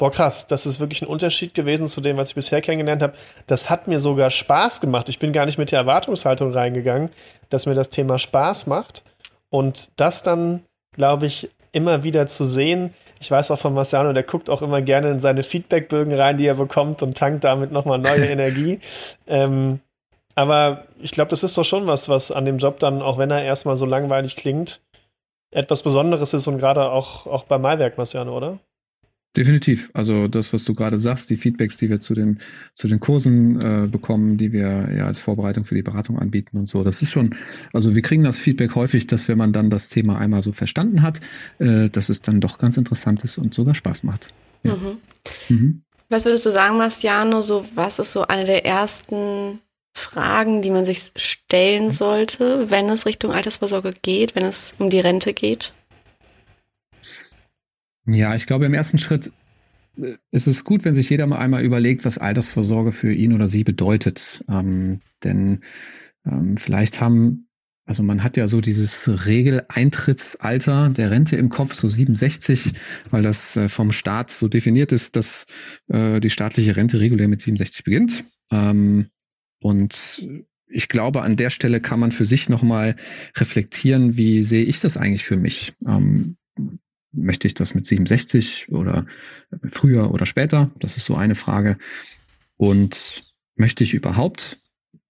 boah 0.00 0.10
krass, 0.10 0.46
das 0.46 0.64
ist 0.64 0.80
wirklich 0.80 1.02
ein 1.02 1.08
Unterschied 1.08 1.52
gewesen 1.52 1.86
zu 1.86 2.00
dem, 2.00 2.16
was 2.16 2.30
ich 2.30 2.34
bisher 2.34 2.62
kennengelernt 2.62 3.02
habe. 3.02 3.12
Das 3.46 3.68
hat 3.68 3.86
mir 3.86 4.00
sogar 4.00 4.30
Spaß 4.30 4.80
gemacht. 4.80 5.10
Ich 5.10 5.18
bin 5.18 5.34
gar 5.34 5.44
nicht 5.44 5.58
mit 5.58 5.72
der 5.72 5.80
Erwartungshaltung 5.80 6.54
reingegangen, 6.54 7.10
dass 7.50 7.66
mir 7.66 7.74
das 7.74 7.90
Thema 7.90 8.18
Spaß 8.18 8.66
macht. 8.66 9.02
Und 9.50 9.90
das 9.96 10.22
dann, 10.22 10.64
glaube 10.92 11.26
ich, 11.26 11.50
immer 11.72 12.02
wieder 12.02 12.26
zu 12.26 12.44
sehen. 12.44 12.94
Ich 13.20 13.30
weiß 13.30 13.50
auch 13.50 13.58
von 13.58 13.74
Marciano, 13.74 14.14
der 14.14 14.22
guckt 14.22 14.48
auch 14.48 14.62
immer 14.62 14.80
gerne 14.80 15.10
in 15.10 15.20
seine 15.20 15.42
Feedbackbögen 15.42 16.14
rein, 16.14 16.38
die 16.38 16.46
er 16.46 16.54
bekommt 16.54 17.02
und 17.02 17.14
tankt 17.14 17.44
damit 17.44 17.70
nochmal 17.70 17.98
neue 17.98 18.24
Energie. 18.30 18.80
Ähm, 19.26 19.80
aber 20.34 20.84
ich 20.98 21.10
glaube, 21.10 21.28
das 21.28 21.42
ist 21.42 21.58
doch 21.58 21.64
schon 21.64 21.86
was, 21.86 22.08
was 22.08 22.32
an 22.32 22.46
dem 22.46 22.56
Job 22.56 22.78
dann, 22.78 23.02
auch 23.02 23.18
wenn 23.18 23.30
er 23.30 23.44
erstmal 23.44 23.76
so 23.76 23.84
langweilig 23.84 24.36
klingt, 24.36 24.80
etwas 25.50 25.82
Besonderes 25.82 26.32
ist 26.32 26.48
und 26.48 26.56
gerade 26.56 26.90
auch, 26.90 27.26
auch 27.26 27.44
bei 27.44 27.58
Malwerk, 27.58 27.98
Marciano, 27.98 28.34
oder? 28.34 28.58
Definitiv. 29.36 29.90
Also 29.94 30.26
das, 30.26 30.52
was 30.52 30.64
du 30.64 30.74
gerade 30.74 30.98
sagst, 30.98 31.30
die 31.30 31.36
Feedbacks, 31.36 31.76
die 31.76 31.88
wir 31.88 32.00
zu 32.00 32.14
den, 32.14 32.40
zu 32.74 32.88
den 32.88 32.98
Kursen 32.98 33.60
äh, 33.60 33.86
bekommen, 33.86 34.38
die 34.38 34.52
wir 34.52 34.92
ja 34.92 35.06
als 35.06 35.20
Vorbereitung 35.20 35.64
für 35.64 35.76
die 35.76 35.82
Beratung 35.82 36.18
anbieten 36.18 36.56
und 36.56 36.68
so, 36.68 36.82
das 36.82 37.00
ist 37.00 37.12
schon, 37.12 37.36
also 37.72 37.94
wir 37.94 38.02
kriegen 38.02 38.24
das 38.24 38.40
Feedback 38.40 38.74
häufig, 38.74 39.06
dass 39.06 39.28
wenn 39.28 39.38
man 39.38 39.52
dann 39.52 39.70
das 39.70 39.88
Thema 39.88 40.18
einmal 40.18 40.42
so 40.42 40.50
verstanden 40.50 41.02
hat, 41.02 41.20
äh, 41.60 41.88
dass 41.88 42.08
es 42.08 42.22
dann 42.22 42.40
doch 42.40 42.58
ganz 42.58 42.76
interessant 42.76 43.22
ist 43.22 43.38
und 43.38 43.54
sogar 43.54 43.76
Spaß 43.76 44.02
macht. 44.02 44.34
Ja. 44.64 44.74
Mhm. 44.74 44.98
Mhm. 45.48 45.82
Was 46.08 46.24
würdest 46.24 46.44
du 46.44 46.50
sagen, 46.50 46.76
Marciano, 46.76 47.40
so 47.40 47.64
was 47.76 48.00
ist 48.00 48.10
so 48.10 48.26
eine 48.26 48.44
der 48.44 48.66
ersten 48.66 49.60
Fragen, 49.94 50.60
die 50.60 50.72
man 50.72 50.84
sich 50.84 51.12
stellen 51.14 51.92
sollte, 51.92 52.68
wenn 52.68 52.88
es 52.88 53.06
Richtung 53.06 53.30
Altersvorsorge 53.30 53.92
geht, 54.02 54.34
wenn 54.34 54.44
es 54.44 54.74
um 54.80 54.90
die 54.90 54.98
Rente 54.98 55.32
geht? 55.34 55.72
Ja, 58.06 58.34
ich 58.34 58.46
glaube, 58.46 58.66
im 58.66 58.74
ersten 58.74 58.98
Schritt 58.98 59.32
äh, 59.96 60.16
ist 60.30 60.46
es 60.46 60.64
gut, 60.64 60.84
wenn 60.84 60.94
sich 60.94 61.10
jeder 61.10 61.26
mal 61.26 61.38
einmal 61.38 61.64
überlegt, 61.64 62.04
was 62.04 62.18
Altersvorsorge 62.18 62.92
für 62.92 63.12
ihn 63.12 63.32
oder 63.32 63.48
sie 63.48 63.64
bedeutet. 63.64 64.44
Ähm, 64.48 65.00
denn 65.22 65.60
ähm, 66.26 66.56
vielleicht 66.56 67.00
haben, 67.00 67.48
also 67.84 68.02
man 68.02 68.22
hat 68.22 68.36
ja 68.36 68.48
so 68.48 68.60
dieses 68.60 69.26
Regeleintrittsalter 69.26 70.90
der 70.90 71.10
Rente 71.10 71.36
im 71.36 71.48
Kopf, 71.48 71.74
so 71.74 71.88
67, 71.88 72.72
weil 73.10 73.22
das 73.22 73.56
äh, 73.56 73.68
vom 73.68 73.92
Staat 73.92 74.30
so 74.30 74.48
definiert 74.48 74.92
ist, 74.92 75.16
dass 75.16 75.46
äh, 75.88 76.20
die 76.20 76.30
staatliche 76.30 76.76
Rente 76.76 77.00
regulär 77.00 77.28
mit 77.28 77.40
67 77.40 77.84
beginnt. 77.84 78.24
Ähm, 78.50 79.08
und 79.62 80.26
ich 80.72 80.88
glaube, 80.88 81.22
an 81.22 81.36
der 81.36 81.50
Stelle 81.50 81.80
kann 81.80 82.00
man 82.00 82.12
für 82.12 82.24
sich 82.24 82.48
nochmal 82.48 82.96
reflektieren, 83.36 84.16
wie 84.16 84.42
sehe 84.42 84.64
ich 84.64 84.80
das 84.80 84.96
eigentlich 84.96 85.24
für 85.24 85.36
mich? 85.36 85.74
Ähm, 85.86 86.36
möchte 87.12 87.46
ich 87.46 87.54
das 87.54 87.74
mit 87.74 87.86
67 87.86 88.70
oder 88.70 89.06
früher 89.68 90.12
oder 90.12 90.26
später? 90.26 90.70
Das 90.78 90.96
ist 90.96 91.06
so 91.06 91.14
eine 91.14 91.34
Frage. 91.34 91.78
Und 92.56 93.24
möchte 93.56 93.84
ich 93.84 93.94
überhaupt 93.94 94.58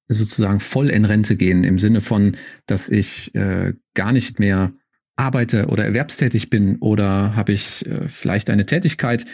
sozusagen 0.08 0.60
voll 0.60 0.90
in 0.90 1.04
Rente 1.04 1.36
gehen 1.36 1.64
im 1.64 1.78
Sinne 1.78 2.00
von, 2.00 2.36
dass 2.66 2.88
ich 2.88 3.34
äh, 3.34 3.74
gar 3.94 4.12
nicht 4.12 4.40
mehr 4.40 4.72
arbeite 5.20 5.66
oder 5.66 5.84
erwerbstätig 5.84 6.48
bin 6.48 6.76
oder 6.76 7.36
habe 7.36 7.52
ich 7.52 7.86
äh, 7.86 8.08
vielleicht 8.08 8.48
eine 8.48 8.64
Tätigkeit, 8.64 9.26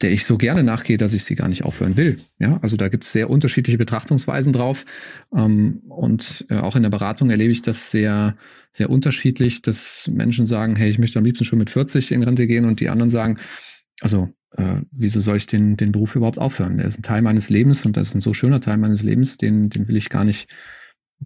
der 0.00 0.12
ich 0.12 0.24
so 0.24 0.38
gerne 0.38 0.62
nachgehe, 0.62 0.96
dass 0.96 1.14
ich 1.14 1.24
sie 1.24 1.34
gar 1.34 1.48
nicht 1.48 1.64
aufhören 1.64 1.96
will. 1.96 2.20
Ja, 2.38 2.60
also 2.62 2.76
da 2.76 2.88
gibt 2.88 3.02
es 3.04 3.12
sehr 3.12 3.28
unterschiedliche 3.28 3.76
Betrachtungsweisen 3.76 4.52
drauf. 4.52 4.84
Ähm, 5.34 5.82
und 5.88 6.46
äh, 6.48 6.58
auch 6.58 6.76
in 6.76 6.82
der 6.82 6.90
Beratung 6.90 7.30
erlebe 7.30 7.50
ich 7.50 7.60
das 7.60 7.90
sehr, 7.90 8.36
sehr 8.72 8.88
unterschiedlich, 8.88 9.62
dass 9.62 10.08
Menschen 10.08 10.46
sagen, 10.46 10.76
hey, 10.76 10.88
ich 10.88 11.00
möchte 11.00 11.18
am 11.18 11.24
liebsten 11.24 11.44
schon 11.44 11.58
mit 11.58 11.70
40 11.70 12.12
in 12.12 12.22
Rente 12.22 12.46
gehen 12.46 12.64
und 12.64 12.78
die 12.78 12.88
anderen 12.88 13.10
sagen, 13.10 13.38
also 14.00 14.28
äh, 14.52 14.76
wieso 14.92 15.20
soll 15.20 15.38
ich 15.38 15.46
den, 15.46 15.76
den 15.76 15.90
Beruf 15.90 16.14
überhaupt 16.14 16.38
aufhören? 16.38 16.76
Der 16.76 16.86
ist 16.86 17.00
ein 17.00 17.02
Teil 17.02 17.20
meines 17.20 17.50
Lebens 17.50 17.84
und 17.84 17.96
das 17.96 18.08
ist 18.08 18.14
ein 18.14 18.20
so 18.20 18.32
schöner 18.32 18.60
Teil 18.60 18.76
meines 18.76 19.02
Lebens, 19.02 19.38
den, 19.38 19.70
den 19.70 19.88
will 19.88 19.96
ich 19.96 20.08
gar 20.08 20.22
nicht, 20.24 20.48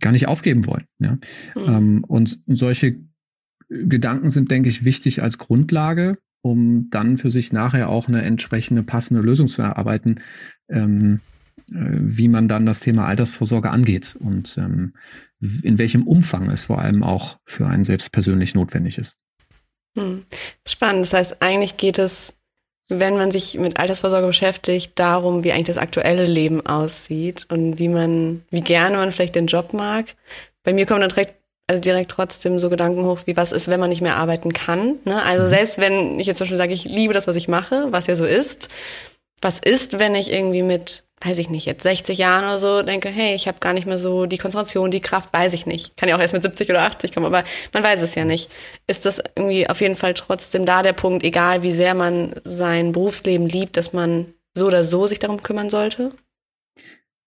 gar 0.01 0.13
nicht 0.13 0.27
aufgeben 0.27 0.67
wollen. 0.67 0.87
Ja? 1.01 1.19
Mhm. 1.55 1.69
Ähm, 1.69 2.05
und 2.05 2.41
solche 2.47 2.97
Gedanken 3.69 4.31
sind, 4.31 4.51
denke 4.51 4.69
ich, 4.69 4.85
wichtig 4.85 5.23
als 5.23 5.39
Grundlage, 5.39 6.19
um 6.43 6.89
dann 6.91 7.19
für 7.19 7.31
sich 7.31 7.53
nachher 7.53 7.89
auch 7.89 8.09
eine 8.09 8.23
entsprechende 8.23 8.83
passende 8.83 9.23
Lösung 9.23 9.49
zu 9.49 9.63
erarbeiten, 9.63 10.21
ähm, 10.69 11.21
äh, 11.71 11.75
wie 11.75 12.29
man 12.29 12.49
dann 12.49 12.67
das 12.67 12.81
Thema 12.81 13.07
Altersvorsorge 13.07 13.71
angeht 13.71 14.17
und 14.19 14.57
ähm, 14.59 14.95
in 15.63 15.79
welchem 15.79 16.07
Umfang 16.07 16.49
es 16.49 16.65
vor 16.65 16.81
allem 16.81 17.03
auch 17.03 17.39
für 17.45 17.67
einen 17.67 17.85
selbst 17.85 18.13
persönlich 18.13 18.55
notwendig 18.55 18.99
ist. 18.99 19.17
Hm. 19.97 20.25
Spannend. 20.67 21.07
Das 21.07 21.13
heißt, 21.13 21.37
eigentlich 21.41 21.77
geht 21.77 21.99
es, 21.99 22.35
wenn 22.89 23.17
man 23.17 23.33
sich 23.33 23.59
mit 23.59 23.79
Altersvorsorge 23.79 24.29
beschäftigt, 24.29 24.93
darum, 24.95 25.43
wie 25.43 25.53
eigentlich 25.53 25.67
das 25.67 25.79
aktuelle 25.79 26.27
Leben 26.27 26.65
aussieht 26.65 27.47
und 27.49 27.79
wie 27.79 27.89
man, 27.89 28.43
wie 28.51 28.61
gerne 28.61 28.97
man 28.97 29.11
vielleicht 29.11 29.35
den 29.35 29.49
Job 29.49 29.73
mag. 29.73 30.15
Bei 30.63 30.73
mir 30.73 30.87
kommt 30.87 31.03
dann 31.03 31.09
direkt 31.09 31.35
also 31.67 31.81
direkt 31.81 32.13
trotzdem 32.13 32.59
so 32.59 32.71
Gedanken 32.71 33.05
hoch, 33.05 33.21
wie 33.25 33.37
was 33.37 33.53
ist, 33.53 33.69
wenn 33.69 33.81
man 33.81 33.91
nicht 33.91 34.03
mehr 34.03 34.17
arbeiten 34.17 34.53
kann. 34.53 34.99
Ne? 35.05 35.23
Also 35.23 35.45
mhm. 35.45 35.49
selbst 35.49 35.79
wenn 35.79 36.21
ich 36.21 36.27
jetzt 36.27 36.39
zum 36.39 36.45
Beispiel 36.45 36.57
sage, 36.57 36.73
ich 36.73 36.85
liebe 36.85 37.15
das, 37.15 37.27
was 37.27 37.37
ich 37.37 37.49
mache, 37.49 37.89
was 37.91 38.07
ja 38.07 38.15
so 38.15 38.25
ist, 38.25 38.69
was 39.43 39.59
ist, 39.59 39.99
wenn 39.99 40.15
ich 40.15 40.33
irgendwie 40.33 40.63
mit, 40.63 41.05
weiß 41.21 41.39
ich 41.39 41.51
nicht, 41.51 41.67
jetzt 41.67 41.83
60 41.83 42.19
Jahren 42.19 42.45
oder 42.45 42.59
so 42.59 42.83
denke, 42.83 43.09
hey, 43.09 43.35
ich 43.35 43.49
habe 43.49 43.59
gar 43.59 43.73
nicht 43.73 43.87
mehr 43.87 43.99
so 43.99 44.27
die 44.27 44.39
Konzentration, 44.39 44.91
die 44.91 45.01
Kraft, 45.01 45.33
weiß 45.33 45.55
ich 45.55 45.67
nicht. 45.67 45.97
Kann 45.97 46.09
ja 46.09 46.17
auch 46.17 46.21
erst 46.21 46.35
mit 46.35 46.43
70 46.43 46.71
oder 46.71 46.83
80 46.83 47.13
kommen, 47.13 47.27
aber 47.27 47.45
man 47.73 47.83
weiß 47.83 48.01
es 48.01 48.15
ja 48.15 48.25
nicht. 48.25 48.51
Ist 48.87 49.05
das 49.05 49.23
irgendwie 49.35 49.69
auf 49.69 49.81
jeden 49.81 49.97
Fall 49.97 50.15
trotzdem 50.15 50.65
da 50.65 50.83
der 50.83 50.93
Punkt, 50.95 51.25
egal 51.25 51.63
wie 51.63 51.73
sehr 51.73 51.95
man 51.95 52.35
sein 52.45 52.93
Berufsleben 52.93 53.47
liebt, 53.47 53.77
dass 53.77 53.93
man 53.93 54.35
so 54.55 54.67
oder 54.67 54.85
so 54.85 55.07
sich 55.07 55.19
darum 55.19 55.43
kümmern 55.43 55.69
sollte? 55.69 56.13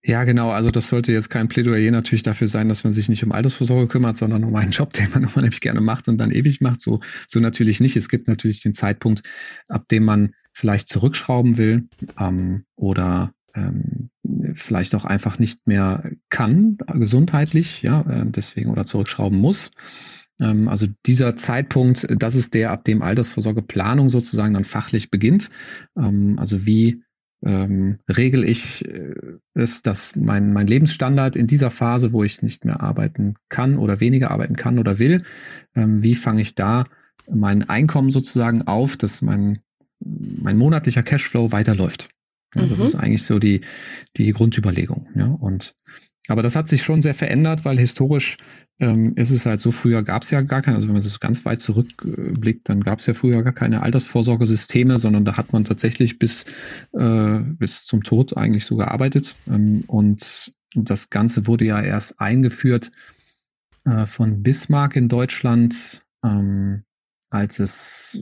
Ja, 0.01 0.23
genau. 0.23 0.51
Also 0.51 0.71
das 0.71 0.87
sollte 0.87 1.11
jetzt 1.11 1.29
kein 1.29 1.49
Plädoyer 1.49 1.91
natürlich 1.91 2.23
dafür 2.23 2.47
sein, 2.47 2.69
dass 2.69 2.83
man 2.83 2.93
sich 2.93 3.09
nicht 3.09 3.23
um 3.23 3.33
Altersvorsorge 3.33 3.87
kümmert, 3.87 4.15
sondern 4.15 4.43
um 4.43 4.55
einen 4.55 4.71
Job, 4.71 4.93
den 4.93 5.09
man 5.11 5.23
nämlich 5.35 5.59
gerne 5.59 5.81
macht 5.81 6.07
und 6.07 6.17
dann 6.17 6.31
ewig 6.31 6.61
macht. 6.61 6.79
So, 6.79 7.01
so 7.27 7.39
natürlich 7.39 7.79
nicht. 7.79 7.97
Es 7.97 8.09
gibt 8.09 8.27
natürlich 8.27 8.61
den 8.61 8.73
Zeitpunkt, 8.73 9.23
ab 9.67 9.87
dem 9.89 10.05
man 10.05 10.33
vielleicht 10.53 10.89
zurückschrauben 10.89 11.57
will 11.57 11.87
ähm, 12.17 12.65
oder 12.75 13.33
ähm, 13.55 14.09
vielleicht 14.55 14.95
auch 14.95 15.05
einfach 15.05 15.39
nicht 15.39 15.67
mehr 15.67 16.11
kann, 16.29 16.77
gesundheitlich, 16.93 17.81
ja, 17.81 18.01
äh, 18.01 18.25
deswegen 18.25 18.69
oder 18.69 18.85
zurückschrauben 18.85 19.37
muss. 19.37 19.71
Ähm, 20.39 20.67
also 20.69 20.87
dieser 21.05 21.35
Zeitpunkt, 21.35 22.07
das 22.09 22.35
ist 22.35 22.53
der, 22.53 22.71
ab 22.71 22.85
dem 22.85 23.01
Altersvorsorgeplanung 23.01 24.09
sozusagen 24.09 24.53
dann 24.53 24.65
fachlich 24.65 25.11
beginnt. 25.11 25.49
Ähm, 25.97 26.37
also 26.39 26.65
wie 26.65 27.03
ähm, 27.45 27.99
regel 28.09 28.43
ich 28.43 28.85
äh, 28.85 29.13
es, 29.53 29.81
dass 29.81 30.15
mein, 30.15 30.53
mein 30.53 30.67
Lebensstandard 30.67 31.35
in 31.35 31.47
dieser 31.47 31.69
Phase, 31.69 32.11
wo 32.11 32.23
ich 32.23 32.41
nicht 32.41 32.65
mehr 32.65 32.81
arbeiten 32.81 33.35
kann 33.49 33.77
oder 33.77 33.99
weniger 33.99 34.31
arbeiten 34.31 34.55
kann 34.55 34.79
oder 34.79 34.99
will, 34.99 35.23
ähm, 35.75 36.03
wie 36.03 36.15
fange 36.15 36.41
ich 36.41 36.55
da 36.55 36.85
mein 37.31 37.67
Einkommen 37.69 38.11
sozusagen 38.11 38.63
auf, 38.63 38.97
dass 38.97 39.21
mein, 39.21 39.59
mein 39.99 40.57
monatlicher 40.57 41.03
Cashflow 41.03 41.51
weiterläuft. 41.51 42.09
Ja, 42.55 42.63
mhm. 42.63 42.69
Das 42.69 42.79
ist 42.79 42.95
eigentlich 42.95 43.23
so 43.23 43.39
die, 43.39 43.61
die 44.17 44.31
Grundüberlegung. 44.33 45.07
Ja, 45.15 45.27
und 45.27 45.75
aber 46.29 46.41
das 46.41 46.55
hat 46.55 46.67
sich 46.67 46.83
schon 46.83 47.01
sehr 47.01 47.13
verändert, 47.13 47.65
weil 47.65 47.77
historisch 47.77 48.37
ähm, 48.79 49.13
ist 49.15 49.31
es 49.31 49.45
halt 49.45 49.59
so, 49.59 49.71
früher 49.71 50.03
gab 50.03 50.23
es 50.23 50.31
ja 50.31 50.41
gar 50.41 50.61
keine, 50.61 50.75
also 50.75 50.87
wenn 50.87 50.93
man 50.93 51.01
so 51.01 51.17
ganz 51.19 51.45
weit 51.45 51.61
zurückblickt, 51.61 52.69
dann 52.69 52.81
gab 52.81 52.99
es 52.99 53.05
ja 53.05 53.13
früher 53.13 53.43
gar 53.43 53.53
keine 53.53 53.81
Altersvorsorgesysteme, 53.81 54.99
sondern 54.99 55.25
da 55.25 55.37
hat 55.37 55.53
man 55.53 55.65
tatsächlich 55.65 56.19
bis, 56.19 56.45
äh, 56.93 57.39
bis 57.39 57.85
zum 57.85 58.03
Tod 58.03 58.37
eigentlich 58.37 58.65
so 58.65 58.75
gearbeitet. 58.77 59.35
Ähm, 59.47 59.83
und 59.87 60.53
das 60.75 61.09
Ganze 61.09 61.47
wurde 61.47 61.65
ja 61.65 61.81
erst 61.81 62.19
eingeführt 62.21 62.91
äh, 63.85 64.05
von 64.05 64.43
Bismarck 64.43 64.95
in 64.95 65.09
Deutschland, 65.09 66.03
ähm, 66.23 66.83
als 67.29 67.59
es, 67.59 68.21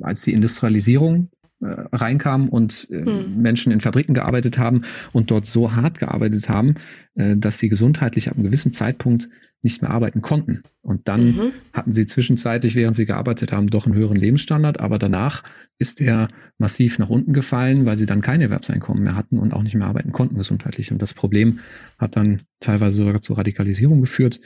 als 0.00 0.22
die 0.22 0.32
Industrialisierung 0.32 1.30
reinkamen 1.60 2.48
und 2.48 2.88
äh, 2.90 3.04
hm. 3.04 3.42
Menschen 3.42 3.72
in 3.72 3.80
Fabriken 3.80 4.14
gearbeitet 4.14 4.58
haben 4.58 4.82
und 5.12 5.30
dort 5.30 5.46
so 5.46 5.74
hart 5.74 5.98
gearbeitet 5.98 6.48
haben, 6.48 6.74
äh, 7.14 7.36
dass 7.36 7.58
sie 7.58 7.68
gesundheitlich 7.68 8.28
ab 8.28 8.36
einem 8.36 8.44
gewissen 8.44 8.72
Zeitpunkt 8.72 9.28
nicht 9.62 9.82
mehr 9.82 9.90
arbeiten 9.90 10.22
konnten. 10.22 10.62
Und 10.82 11.08
dann 11.08 11.26
mhm. 11.26 11.52
hatten 11.72 11.92
sie 11.92 12.06
zwischenzeitlich, 12.06 12.76
während 12.76 12.94
sie 12.94 13.06
gearbeitet 13.06 13.52
haben, 13.52 13.66
doch 13.66 13.86
einen 13.86 13.96
höheren 13.96 14.16
Lebensstandard, 14.16 14.78
aber 14.78 14.98
danach 14.98 15.42
ist 15.78 16.00
er 16.00 16.28
massiv 16.58 16.98
nach 16.98 17.10
unten 17.10 17.32
gefallen, 17.32 17.84
weil 17.84 17.98
sie 17.98 18.06
dann 18.06 18.20
kein 18.20 18.40
Erwerbseinkommen 18.40 19.02
mehr 19.02 19.16
hatten 19.16 19.38
und 19.38 19.52
auch 19.52 19.62
nicht 19.62 19.74
mehr 19.74 19.88
arbeiten 19.88 20.12
konnten 20.12 20.36
gesundheitlich. 20.36 20.92
Und 20.92 21.02
das 21.02 21.12
Problem 21.12 21.58
hat 21.98 22.16
dann 22.16 22.42
teilweise 22.60 22.98
sogar 22.98 23.20
zur 23.20 23.38
Radikalisierung 23.38 24.00
geführt 24.00 24.40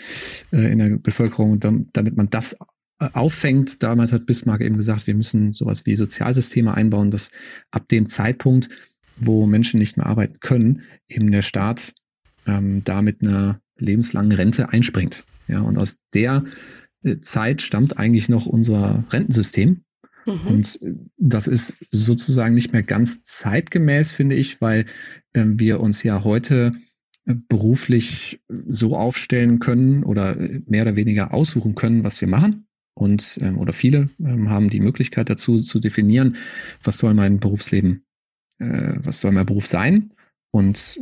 äh, 0.51 0.73
in 0.73 0.79
der 0.79 0.97
Bevölkerung. 0.97 1.53
Und 1.53 1.65
damit 1.93 2.17
man 2.17 2.31
das 2.31 2.57
auffängt. 3.13 3.83
Damals 3.83 4.13
hat 4.13 4.27
Bismarck 4.27 4.61
eben 4.61 4.77
gesagt, 4.77 5.07
wir 5.07 5.15
müssen 5.15 5.53
sowas 5.53 5.87
wie 5.87 5.97
Sozialsysteme 5.97 6.75
einbauen, 6.75 7.11
dass 7.11 7.31
ab 7.71 7.89
dem 7.89 8.09
Zeitpunkt, 8.09 8.69
wo 9.17 9.47
Menschen 9.47 9.79
nicht 9.79 9.97
mehr 9.97 10.07
arbeiten 10.07 10.39
können, 10.41 10.83
eben 11.09 11.31
der 11.31 11.43
Staat 11.43 11.95
ähm, 12.47 12.83
da 12.85 13.03
mit 13.03 13.23
einer 13.23 13.61
lebenslangen 13.79 14.33
Rente 14.33 14.71
einspringt. 14.71 15.25
Ja, 15.49 15.61
und 15.61 15.77
aus 15.77 15.97
der 16.15 16.45
äh, 17.03 17.19
Zeit 17.21 17.63
stammt 17.63 17.99
eigentlich 17.99 18.29
noch 18.29 18.47
unser 18.47 19.05
Rentensystem. 19.11 19.83
Mhm. 20.27 20.47
Und 20.47 20.83
äh, 20.83 20.95
das 21.19 21.49
ist 21.49 21.89
sozusagen 21.91 22.55
nicht 22.55 22.73
mehr 22.73 22.83
ganz 22.83 23.23
zeitgemäß, 23.23 24.13
finde 24.13 24.37
ich, 24.37 24.61
weil 24.61 24.87
äh, 25.33 25.45
wir 25.47 25.81
uns 25.81 26.03
ja 26.03 26.25
heute 26.25 26.73
äh, 27.27 27.35
beruflich 27.49 28.41
so 28.69 28.97
aufstellen 28.97 29.59
können 29.59 30.05
oder 30.05 30.37
mehr 30.67 30.83
oder 30.83 30.97
weniger 30.97 31.35
aussuchen 31.35 31.75
können, 31.75 32.05
was 32.05 32.21
wir 32.21 32.29
machen 32.29 32.67
und 32.95 33.39
ähm, 33.41 33.59
oder 33.59 33.73
viele 33.73 34.11
ähm, 34.21 34.51
haben 34.51 34.71
die 34.71 34.81
Möglichkeit 34.81 35.31
dazu 35.31 35.59
zu 35.59 35.81
definieren, 35.81 36.37
was 36.83 36.99
soll 36.99 37.15
mein 37.15 37.41
Berufsleben, 37.41 38.05
äh, 38.59 38.95
was 39.03 39.21
soll 39.21 39.33
mein 39.33 39.47
Beruf 39.47 39.67
sein. 39.67 40.13
Und 40.51 41.01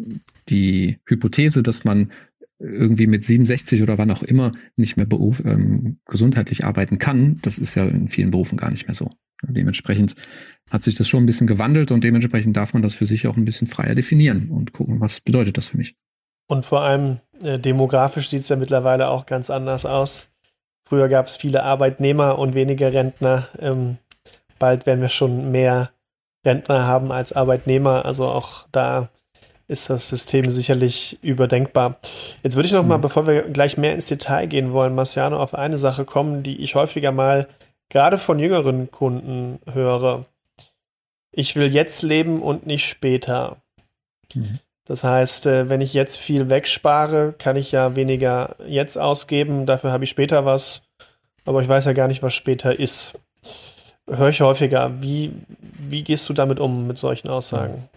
die 0.49 0.99
Hypothese, 1.07 1.63
dass 1.63 1.85
man 1.85 2.13
irgendwie 2.61 3.07
mit 3.07 3.25
67 3.25 3.83
oder 3.83 3.99
wann 3.99 4.11
auch 4.11 4.23
immer 4.23 4.53
nicht 4.77 4.97
mehr 4.97 5.07
Beruf, 5.07 5.43
ähm, 5.45 5.99
gesundheitlich 6.05 6.65
arbeiten 6.65 6.99
kann, 6.99 7.39
das 7.43 7.59
ist 7.59 7.75
ja 7.75 7.87
in 7.87 8.09
vielen 8.09 8.31
Berufen 8.31 8.59
gar 8.59 8.71
nicht 8.71 8.87
mehr 8.87 8.95
so. 8.95 9.11
Dementsprechend 9.43 10.15
hat 10.69 10.83
sich 10.83 10.97
das 10.97 11.09
schon 11.09 11.23
ein 11.23 11.27
bisschen 11.27 11.47
gewandelt 11.47 11.91
und 11.91 12.05
dementsprechend 12.05 12.57
darf 12.57 12.75
man 12.75 12.83
das 12.83 12.95
für 12.95 13.07
sich 13.07 13.27
auch 13.27 13.37
ein 13.37 13.47
bisschen 13.47 13.67
freier 13.67 13.95
definieren 13.95 14.51
und 14.51 14.73
gucken, 14.73 15.01
was 15.01 15.21
bedeutet 15.21 15.57
das 15.57 15.69
für 15.69 15.79
mich. 15.79 15.97
Und 16.47 16.67
vor 16.67 16.83
allem 16.83 17.21
äh, 17.43 17.59
demografisch 17.59 18.29
sieht 18.29 18.41
es 18.41 18.49
ja 18.51 18.57
mittlerweile 18.57 19.09
auch 19.09 19.25
ganz 19.25 19.49
anders 19.49 19.87
aus. 19.87 20.30
Früher 20.91 21.09
gab 21.09 21.27
es 21.27 21.37
viele 21.37 21.63
Arbeitnehmer 21.63 22.37
und 22.37 22.55
weniger 22.55 22.93
Rentner. 22.93 23.47
Ähm, 23.61 23.99
bald 24.59 24.87
werden 24.87 25.01
wir 25.01 25.09
schon 25.09 25.53
mehr 25.53 25.93
Rentner 26.45 26.85
haben 26.85 27.13
als 27.13 27.33
Arbeitnehmer. 27.33 28.05
Also 28.05 28.27
auch 28.27 28.67
da 28.73 29.09
ist 29.69 29.89
das 29.89 30.09
System 30.09 30.51
sicherlich 30.51 31.23
überdenkbar. 31.23 32.01
Jetzt 32.43 32.57
würde 32.57 32.67
ich 32.67 32.73
noch 32.73 32.85
mal, 32.85 32.99
mhm. 32.99 33.03
bevor 33.03 33.29
wir 33.29 33.43
gleich 33.43 33.77
mehr 33.77 33.95
ins 33.95 34.07
Detail 34.07 34.49
gehen 34.49 34.73
wollen, 34.73 34.97
Marciano, 34.97 35.37
auf 35.37 35.55
eine 35.55 35.79
Sache 35.79 36.05
kommen, 36.05 36.43
die 36.43 36.61
ich 36.61 36.75
häufiger 36.75 37.13
mal 37.13 37.47
gerade 37.89 38.19
von 38.19 38.41
jüngeren 38.41 38.91
Kunden 38.91 39.61
höre. 39.73 40.25
Ich 41.31 41.55
will 41.55 41.73
jetzt 41.73 42.03
leben 42.03 42.43
und 42.43 42.67
nicht 42.67 42.89
später. 42.89 43.59
Mhm. 44.35 44.59
Das 44.91 45.05
heißt, 45.05 45.47
äh, 45.47 45.71
wenn 45.71 45.81
ich 45.81 45.95
jetzt 45.95 46.19
viel 46.19 46.51
wegspare, 46.51 47.33
kann 47.39 47.55
ich 47.55 47.71
ja 47.71 47.95
weniger 47.95 48.57
jetzt 48.67 48.97
ausgeben, 48.97 49.65
dafür 49.65 49.93
habe 49.93 50.03
ich 50.03 50.11
später 50.11 50.45
was, 50.45 50.83
aber 51.45 51.63
ich 51.63 51.69
weiß 51.69 51.85
ja 51.85 51.93
gar 51.93 52.09
nicht, 52.09 52.25
was 52.25 52.35
später 52.35 52.77
ist. 52.77 53.23
Höre 54.09 54.31
ich 54.31 54.41
häufiger. 54.41 55.01
Wie, 55.01 55.31
wie 55.79 56.03
gehst 56.03 56.29
du 56.29 56.33
damit 56.33 56.59
um, 56.59 56.89
mit 56.89 56.99
solchen 56.99 57.29
Aussagen? 57.29 57.89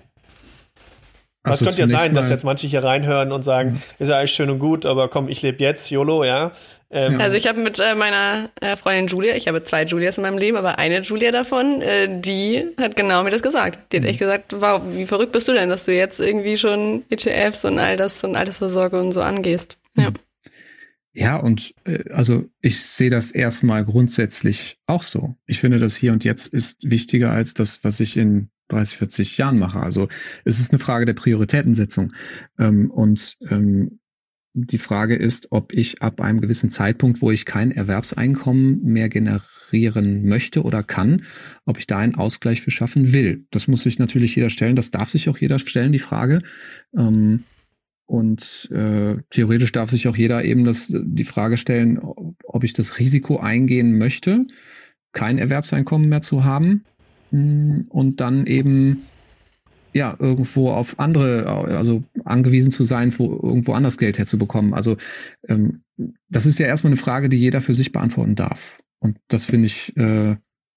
Es 1.42 1.64
könnte 1.64 1.82
ja 1.82 1.88
sein, 1.88 2.14
dass 2.14 2.30
jetzt 2.30 2.46
manche 2.46 2.68
hier 2.68 2.84
reinhören 2.84 3.32
und 3.32 3.42
sagen, 3.42 3.72
mhm. 3.72 3.82
ist 3.98 4.10
ja 4.10 4.18
alles 4.18 4.30
schön 4.30 4.52
und 4.52 4.60
gut, 4.60 4.86
aber 4.86 5.10
komm, 5.10 5.30
ich 5.30 5.42
lebe 5.42 5.64
jetzt, 5.64 5.90
YOLO, 5.90 6.24
ja. 6.24 6.52
Ähm, 6.94 7.20
also 7.20 7.36
ich 7.36 7.48
habe 7.48 7.60
mit 7.60 7.80
äh, 7.80 7.96
meiner 7.96 8.52
äh, 8.62 8.76
Freundin 8.76 9.08
Julia, 9.08 9.36
ich 9.36 9.48
habe 9.48 9.64
zwei 9.64 9.84
Julias 9.84 10.18
in 10.18 10.22
meinem 10.22 10.38
Leben, 10.38 10.58
aber 10.58 10.78
eine 10.78 11.02
Julia 11.02 11.32
davon, 11.32 11.82
äh, 11.82 12.22
die 12.22 12.66
hat 12.80 12.96
genau 12.96 13.24
mir 13.24 13.32
das 13.32 13.42
gesagt. 13.42 13.92
Die 13.92 13.98
hat 13.98 14.04
mhm. 14.04 14.10
echt 14.10 14.20
gesagt, 14.20 14.54
wow, 14.60 14.82
wie 14.94 15.06
verrückt 15.06 15.32
bist 15.32 15.48
du 15.48 15.54
denn, 15.54 15.70
dass 15.70 15.86
du 15.86 15.94
jetzt 15.94 16.20
irgendwie 16.20 16.56
schon 16.56 17.04
ETFs 17.10 17.66
und 17.66 17.80
all 17.80 17.98
das 17.98 18.24
und 18.24 18.36
Altersvorsorge 18.36 19.00
und 19.00 19.12
so 19.12 19.22
angehst. 19.22 19.80
Ja. 19.96 20.12
Mhm. 20.12 20.16
Ja, 21.16 21.38
und 21.38 21.74
äh, 21.86 22.10
also 22.12 22.46
ich 22.62 22.82
sehe 22.82 23.10
das 23.10 23.32
erstmal 23.32 23.86
grundsätzlich 23.86 24.78
auch 24.88 25.04
so. 25.04 25.36
Ich 25.46 25.60
finde, 25.60 25.80
das 25.80 25.96
hier 25.96 26.12
und 26.12 26.24
jetzt 26.24 26.48
ist 26.48 26.90
wichtiger 26.90 27.32
als 27.32 27.54
das, 27.54 27.84
was 27.84 28.00
ich 28.00 28.18
in 28.18 28.50
30, 28.70 28.98
40 28.98 29.38
Jahren 29.38 29.60
mache. 29.60 29.80
Also 29.80 30.10
es 30.46 30.60
ist 30.60 30.72
eine 30.72 30.80
Frage 30.80 31.06
der 31.06 31.14
Prioritätensetzung. 31.14 32.14
Ähm, 32.58 32.90
und 32.90 33.38
ähm, 33.50 34.00
die 34.54 34.78
Frage 34.78 35.16
ist, 35.16 35.52
ob 35.52 35.74
ich 35.74 36.02
ab 36.02 36.22
einem 36.22 36.40
gewissen 36.40 36.70
Zeitpunkt, 36.70 37.22
wo 37.22 37.32
ich 37.32 37.46
kein 37.46 37.72
Erwerbseinkommen 37.72 38.84
mehr 38.84 39.10
generieren 39.10 40.26
möchte 40.26 40.62
oder 40.64 40.84
kann, 40.84 41.26
ob 41.66 41.80
ich 41.80 41.88
da 41.88 41.98
einen 41.98 42.16
Ausgleich 42.16 42.62
für 42.62 42.70
schaffen 42.70 43.14
will. 43.14 43.46
Das 43.50 43.68
muss 43.68 43.82
sich 43.82 43.98
natürlich 43.98 44.36
jeder 44.36 44.52
stellen. 44.52 44.76
Das 44.76 44.92
darf 44.92 45.10
sich 45.10 45.28
auch 45.28 45.38
jeder 45.38 45.58
stellen, 45.58 45.92
die 45.92 46.00
Frage. 46.00 46.42
Ähm, 46.96 47.44
und 48.06 48.70
äh, 48.72 49.18
theoretisch 49.32 49.72
darf 49.72 49.90
sich 49.90 50.08
auch 50.08 50.16
jeder 50.16 50.44
eben 50.44 50.66
das, 50.66 50.94
die 50.96 51.24
Frage 51.24 51.58
stellen, 51.58 52.00
ob 52.00 52.64
ich 52.64 52.74
das 52.74 53.00
Risiko 53.00 53.40
eingehen 53.40 53.98
möchte, 53.98 54.46
kein 55.14 55.40
Erwerbseinkommen 55.40 56.10
mehr 56.10 56.22
zu 56.22 56.44
haben 56.44 56.84
hm, 57.32 57.86
und 57.90 58.20
dann 58.20 58.46
eben 58.46 59.04
ja 59.94 60.16
irgendwo 60.20 60.70
auf 60.72 61.00
andere, 61.00 61.48
also 61.48 62.04
angewiesen 62.26 62.72
zu 62.72 62.84
sein, 62.84 63.18
wo 63.18 63.40
irgendwo 63.42 63.74
anders 63.74 63.98
Geld 63.98 64.18
herzubekommen. 64.18 64.74
Also 64.74 64.98
ähm, 65.48 65.84
das 66.30 66.46
ist 66.46 66.60
ja 66.60 66.68
erstmal 66.68 66.92
eine 66.92 67.02
Frage, 67.02 67.30
die 67.30 67.38
jeder 67.38 67.62
für 67.62 67.74
sich 67.74 67.92
beantworten 67.92 68.36
darf. 68.36 68.78
Und 69.00 69.18
das 69.28 69.46
finde 69.46 69.68
ich, 69.68 69.96
äh, 69.98 70.36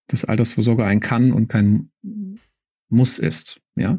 dass 0.08 0.24
Altersvorsorge 0.24 0.84
ein 0.84 1.00
kann 1.00 1.32
und 1.32 1.48
kein 1.48 1.90
Muss 2.88 3.18
ist. 3.18 3.60
Ja, 3.78 3.98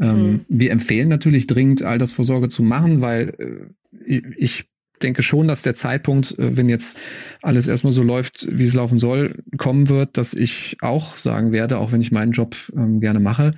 ähm, 0.00 0.32
mhm. 0.32 0.44
wir 0.48 0.72
empfehlen 0.72 1.08
natürlich 1.08 1.46
dringend 1.46 1.84
Altersvorsorge 1.84 2.48
zu 2.48 2.64
machen, 2.64 3.00
weil 3.00 3.72
äh, 4.08 4.20
ich 4.36 4.68
denke 5.02 5.22
schon, 5.22 5.48
dass 5.48 5.62
der 5.62 5.74
Zeitpunkt, 5.74 6.36
äh, 6.38 6.56
wenn 6.56 6.68
jetzt 6.68 6.98
alles 7.42 7.68
erstmal 7.68 7.92
so 7.92 8.02
läuft, 8.02 8.46
wie 8.50 8.64
es 8.64 8.74
laufen 8.74 8.98
soll, 8.98 9.42
kommen 9.58 9.88
wird, 9.88 10.16
dass 10.16 10.34
ich 10.34 10.76
auch 10.80 11.18
sagen 11.18 11.52
werde, 11.52 11.78
auch 11.78 11.92
wenn 11.92 12.00
ich 12.00 12.10
meinen 12.10 12.32
Job 12.32 12.56
ähm, 12.74 13.00
gerne 13.00 13.20
mache, 13.20 13.54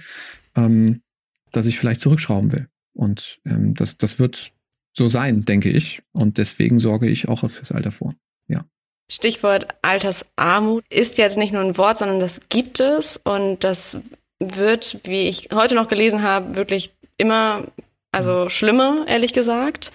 ähm, 0.57 1.03
dass 1.53 1.67
ich 1.67 1.79
vielleicht 1.79 2.01
zurückschrauben 2.01 2.53
will. 2.53 2.69
Und 2.95 3.41
ähm, 3.45 3.75
das, 3.75 3.97
das 3.97 4.19
wird 4.19 4.53
so 4.97 5.09
sein, 5.09 5.43
denke 5.43 5.71
ich. 5.71 6.03
Und 6.13 6.39
deswegen 6.39 6.81
sorge 6.81 7.09
ich 7.09 7.29
auch 7.29 7.49
fürs 7.49 7.73
Alter 7.73 7.91
vor. 7.91 8.15
Ja. 8.49 8.65
Stichwort 9.11 9.67
Altersarmut 9.83 10.85
ist 10.89 11.19
jetzt 11.19 11.37
nicht 11.37 11.53
nur 11.53 11.63
ein 11.63 11.77
Wort, 11.77 11.99
sondern 11.99 12.21
das 12.21 12.41
gibt 12.49 12.81
es 12.81 13.17
und 13.17 13.65
das 13.65 13.99
wird, 14.39 15.01
wie 15.05 15.29
ich 15.29 15.49
heute 15.53 15.75
noch 15.75 15.89
gelesen 15.89 16.23
habe, 16.23 16.57
wirklich 16.57 16.93
immer, 17.17 17.65
also 18.13 18.45
mhm. 18.45 18.49
schlimmer, 18.49 19.05
ehrlich 19.09 19.33
gesagt. 19.33 19.93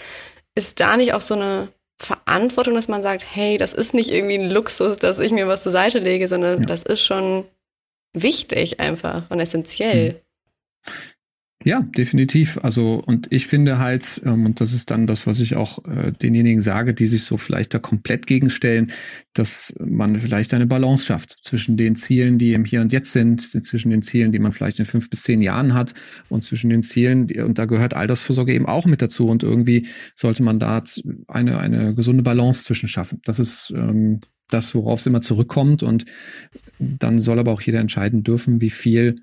Ist 0.55 0.79
da 0.79 0.97
nicht 0.97 1.13
auch 1.13 1.21
so 1.21 1.35
eine 1.35 1.69
Verantwortung, 1.97 2.75
dass 2.75 2.87
man 2.87 3.01
sagt, 3.01 3.25
hey, 3.33 3.57
das 3.57 3.73
ist 3.73 3.93
nicht 3.93 4.09
irgendwie 4.09 4.37
ein 4.37 4.49
Luxus, 4.49 4.97
dass 4.97 5.19
ich 5.19 5.31
mir 5.31 5.47
was 5.47 5.63
zur 5.63 5.71
Seite 5.71 5.99
lege, 5.99 6.27
sondern 6.27 6.61
ja. 6.61 6.65
das 6.65 6.83
ist 6.83 7.03
schon 7.03 7.45
wichtig 8.13 8.79
einfach 8.79 9.29
und 9.29 9.39
essentiell. 9.39 10.21
Ja, 11.65 11.81
definitiv. 11.81 12.57
Also, 12.63 13.03
und 13.05 13.27
ich 13.31 13.47
finde 13.47 13.79
halt, 13.79 14.21
ähm, 14.23 14.45
und 14.45 14.61
das 14.61 14.73
ist 14.73 14.91
dann 14.91 15.07
das, 15.07 15.27
was 15.27 15.41
ich 15.41 15.57
auch 15.57 15.83
äh, 15.85 16.13
denjenigen 16.13 16.61
sage, 16.61 16.93
die 16.93 17.05
sich 17.05 17.23
so 17.23 17.35
vielleicht 17.35 17.73
da 17.73 17.79
komplett 17.79 18.27
gegenstellen, 18.27 18.93
dass 19.33 19.75
man 19.77 20.17
vielleicht 20.17 20.53
eine 20.53 20.67
Balance 20.67 21.05
schafft 21.05 21.31
zwischen 21.43 21.75
den 21.75 21.97
Zielen, 21.97 22.39
die 22.39 22.53
im 22.53 22.63
Hier 22.63 22.79
und 22.79 22.93
Jetzt 22.93 23.11
sind, 23.11 23.41
zwischen 23.41 23.91
den 23.91 24.01
Zielen, 24.01 24.31
die 24.31 24.39
man 24.39 24.53
vielleicht 24.53 24.79
in 24.79 24.85
fünf 24.85 25.09
bis 25.09 25.23
zehn 25.23 25.41
Jahren 25.41 25.73
hat 25.73 25.93
und 26.29 26.45
zwischen 26.45 26.69
den 26.69 26.81
Zielen, 26.81 27.27
die, 27.27 27.41
und 27.41 27.57
da 27.57 27.65
gehört 27.65 27.93
Altersvorsorge 27.93 28.53
eben 28.53 28.65
auch 28.65 28.85
mit 28.85 29.01
dazu. 29.01 29.27
Und 29.27 29.43
irgendwie 29.43 29.87
sollte 30.15 30.43
man 30.43 30.59
da 30.59 30.81
eine, 31.27 31.59
eine 31.59 31.93
gesunde 31.93 32.23
Balance 32.23 32.63
zwischen 32.63 32.87
schaffen. 32.87 33.19
Das 33.25 33.37
ist 33.37 33.73
ähm, 33.75 34.21
das, 34.47 34.73
worauf 34.75 35.01
es 35.01 35.07
immer 35.07 35.19
zurückkommt. 35.19 35.83
Und 35.83 36.05
dann 36.79 37.19
soll 37.19 37.37
aber 37.37 37.51
auch 37.51 37.61
jeder 37.61 37.79
entscheiden 37.81 38.23
dürfen, 38.23 38.61
wie 38.61 38.69
viel 38.69 39.17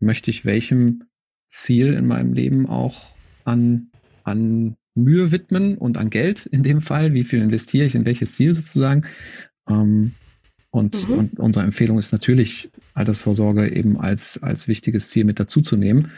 möchte 0.00 0.30
ich 0.30 0.44
welchem 0.44 1.04
Ziel 1.48 1.94
in 1.94 2.06
meinem 2.06 2.32
Leben 2.32 2.66
auch 2.66 3.12
an, 3.44 3.90
an 4.24 4.76
Mühe 4.94 5.30
widmen 5.30 5.76
und 5.78 5.98
an 5.98 6.10
Geld 6.10 6.46
in 6.46 6.62
dem 6.62 6.80
Fall. 6.80 7.14
Wie 7.14 7.24
viel 7.24 7.40
investiere 7.40 7.86
ich 7.86 7.94
in 7.94 8.06
welches 8.06 8.34
Ziel 8.34 8.54
sozusagen? 8.54 9.06
Ähm, 9.68 10.12
und, 10.70 11.08
mhm. 11.08 11.14
und, 11.14 11.38
unsere 11.38 11.64
Empfehlung 11.64 11.98
ist 11.98 12.12
natürlich, 12.12 12.70
Altersvorsorge 12.94 13.74
eben 13.74 13.98
als, 13.98 14.42
als 14.42 14.68
wichtiges 14.68 15.10
Ziel 15.10 15.24
mit 15.24 15.38
dazuzunehmen. 15.38 16.10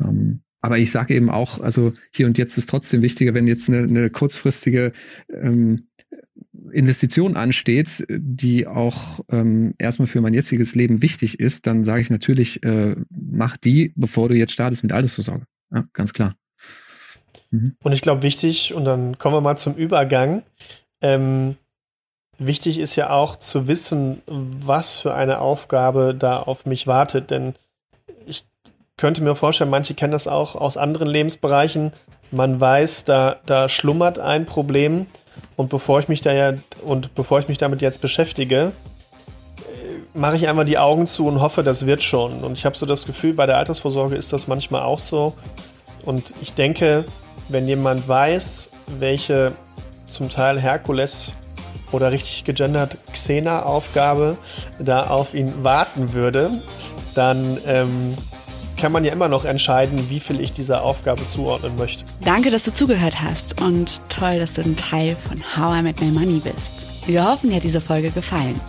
Ähm, 0.00 0.40
aber 0.60 0.78
ich 0.78 0.90
sage 0.90 1.14
eben 1.14 1.30
auch, 1.30 1.60
also 1.60 1.92
hier 2.12 2.26
und 2.26 2.38
jetzt 2.38 2.56
ist 2.56 2.68
trotzdem 2.68 3.02
wichtiger, 3.02 3.34
wenn 3.34 3.46
jetzt 3.46 3.68
eine, 3.68 3.82
eine 3.82 4.10
kurzfristige 4.10 4.92
ähm, 5.30 5.88
Investition 6.72 7.36
ansteht, 7.36 8.04
die 8.08 8.66
auch 8.66 9.20
ähm, 9.30 9.74
erstmal 9.78 10.06
für 10.06 10.20
mein 10.20 10.34
jetziges 10.34 10.74
Leben 10.74 11.02
wichtig 11.02 11.40
ist, 11.40 11.66
dann 11.66 11.84
sage 11.84 12.00
ich 12.00 12.10
natürlich, 12.10 12.62
äh, 12.62 12.96
mach 13.10 13.56
die, 13.56 13.92
bevor 13.96 14.28
du 14.28 14.34
jetzt 14.34 14.52
startest 14.52 14.82
mit 14.82 14.92
Altersvorsorge. 14.92 15.46
Ja, 15.72 15.84
ganz 15.92 16.12
klar. 16.12 16.36
Mhm. 17.50 17.76
Und 17.82 17.92
ich 17.92 18.02
glaube, 18.02 18.22
wichtig, 18.22 18.74
und 18.74 18.84
dann 18.84 19.18
kommen 19.18 19.36
wir 19.36 19.40
mal 19.40 19.56
zum 19.56 19.74
Übergang. 19.74 20.42
Ähm, 21.00 21.56
wichtig 22.38 22.78
ist 22.78 22.96
ja 22.96 23.10
auch 23.10 23.36
zu 23.36 23.68
wissen, 23.68 24.22
was 24.26 25.00
für 25.00 25.14
eine 25.14 25.38
Aufgabe 25.40 26.14
da 26.18 26.38
auf 26.40 26.66
mich 26.66 26.86
wartet. 26.86 27.30
Denn 27.30 27.54
ich 28.26 28.44
könnte 28.96 29.22
mir 29.22 29.34
vorstellen, 29.34 29.70
manche 29.70 29.94
kennen 29.94 30.12
das 30.12 30.28
auch 30.28 30.54
aus 30.54 30.76
anderen 30.76 31.08
Lebensbereichen. 31.08 31.92
Man 32.30 32.60
weiß, 32.60 33.04
da, 33.04 33.40
da 33.46 33.68
schlummert 33.68 34.18
ein 34.18 34.46
Problem 34.46 35.06
und 35.56 35.70
bevor 35.70 36.00
ich 36.00 36.08
mich 36.08 36.20
da 36.20 36.32
ja 36.32 36.54
und 36.84 37.14
bevor 37.14 37.38
ich 37.38 37.48
mich 37.48 37.58
damit 37.58 37.80
jetzt 37.80 38.00
beschäftige, 38.00 38.72
äh, 39.58 40.18
mache 40.18 40.36
ich 40.36 40.48
einmal 40.48 40.64
die 40.64 40.78
Augen 40.78 41.06
zu 41.06 41.26
und 41.26 41.40
hoffe, 41.40 41.62
das 41.62 41.86
wird 41.86 42.02
schon. 42.02 42.42
Und 42.42 42.58
ich 42.58 42.64
habe 42.64 42.76
so 42.76 42.86
das 42.86 43.06
Gefühl, 43.06 43.34
bei 43.34 43.46
der 43.46 43.58
Altersvorsorge 43.58 44.16
ist 44.16 44.32
das 44.32 44.48
manchmal 44.48 44.82
auch 44.82 44.98
so. 44.98 45.34
Und 46.04 46.34
ich 46.42 46.54
denke, 46.54 47.04
wenn 47.48 47.68
jemand 47.68 48.08
weiß, 48.08 48.70
welche 48.98 49.52
zum 50.06 50.28
Teil 50.28 50.60
Herkules 50.60 51.32
oder 51.92 52.12
richtig 52.12 52.44
gegendert 52.44 52.96
Xena-Aufgabe 53.12 54.36
da 54.78 55.06
auf 55.06 55.34
ihn 55.34 55.64
warten 55.64 56.12
würde, 56.12 56.50
dann 57.14 57.58
ähm, 57.66 58.16
kann 58.76 58.92
man 58.92 59.04
ja 59.04 59.12
immer 59.12 59.28
noch 59.28 59.44
entscheiden, 59.44 60.10
wie 60.10 60.20
viel 60.20 60.40
ich 60.40 60.52
dieser 60.52 60.82
Aufgabe 60.82 61.26
zuordnen 61.26 61.76
möchte. 61.76 62.04
Danke, 62.24 62.50
dass 62.50 62.64
du 62.64 62.72
zugehört 62.72 63.22
hast 63.22 63.60
und 63.60 64.00
toll, 64.08 64.38
dass 64.38 64.54
du 64.54 64.62
ein 64.62 64.76
Teil 64.76 65.16
von 65.28 65.38
How 65.56 65.78
I 65.78 65.82
Met 65.82 66.00
My 66.00 66.10
Money 66.10 66.40
bist. 66.40 66.86
Wir 67.06 67.24
hoffen, 67.24 67.50
dir 67.50 67.56
hat 67.56 67.64
diese 67.64 67.80
Folge 67.80 68.10
gefallen. 68.10 68.60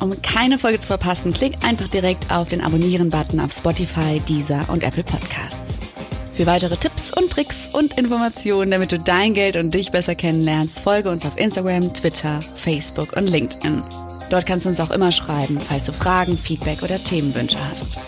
Um 0.00 0.20
keine 0.22 0.58
Folge 0.58 0.78
zu 0.78 0.86
verpassen, 0.86 1.32
klick 1.32 1.54
einfach 1.64 1.88
direkt 1.88 2.30
auf 2.30 2.48
den 2.48 2.60
Abonnieren-Button 2.60 3.40
auf 3.40 3.52
Spotify, 3.52 4.20
Deezer 4.28 4.64
und 4.68 4.84
Apple 4.84 5.02
Podcasts. 5.02 5.58
Für 6.34 6.46
weitere 6.46 6.76
Tipps 6.76 7.12
und 7.12 7.30
Tricks 7.32 7.68
und 7.72 7.98
Informationen, 7.98 8.70
damit 8.70 8.92
du 8.92 8.98
dein 8.98 9.34
Geld 9.34 9.56
und 9.56 9.74
dich 9.74 9.90
besser 9.90 10.14
kennenlernst, 10.14 10.78
folge 10.78 11.10
uns 11.10 11.26
auf 11.26 11.36
Instagram, 11.36 11.92
Twitter, 11.94 12.40
Facebook 12.40 13.12
und 13.16 13.26
LinkedIn. 13.26 13.82
Dort 14.30 14.46
kannst 14.46 14.66
du 14.66 14.70
uns 14.70 14.78
auch 14.78 14.92
immer 14.92 15.10
schreiben, 15.10 15.58
falls 15.58 15.86
du 15.86 15.92
Fragen, 15.92 16.38
Feedback 16.38 16.84
oder 16.84 17.02
Themenwünsche 17.02 17.58
hast. 17.58 18.07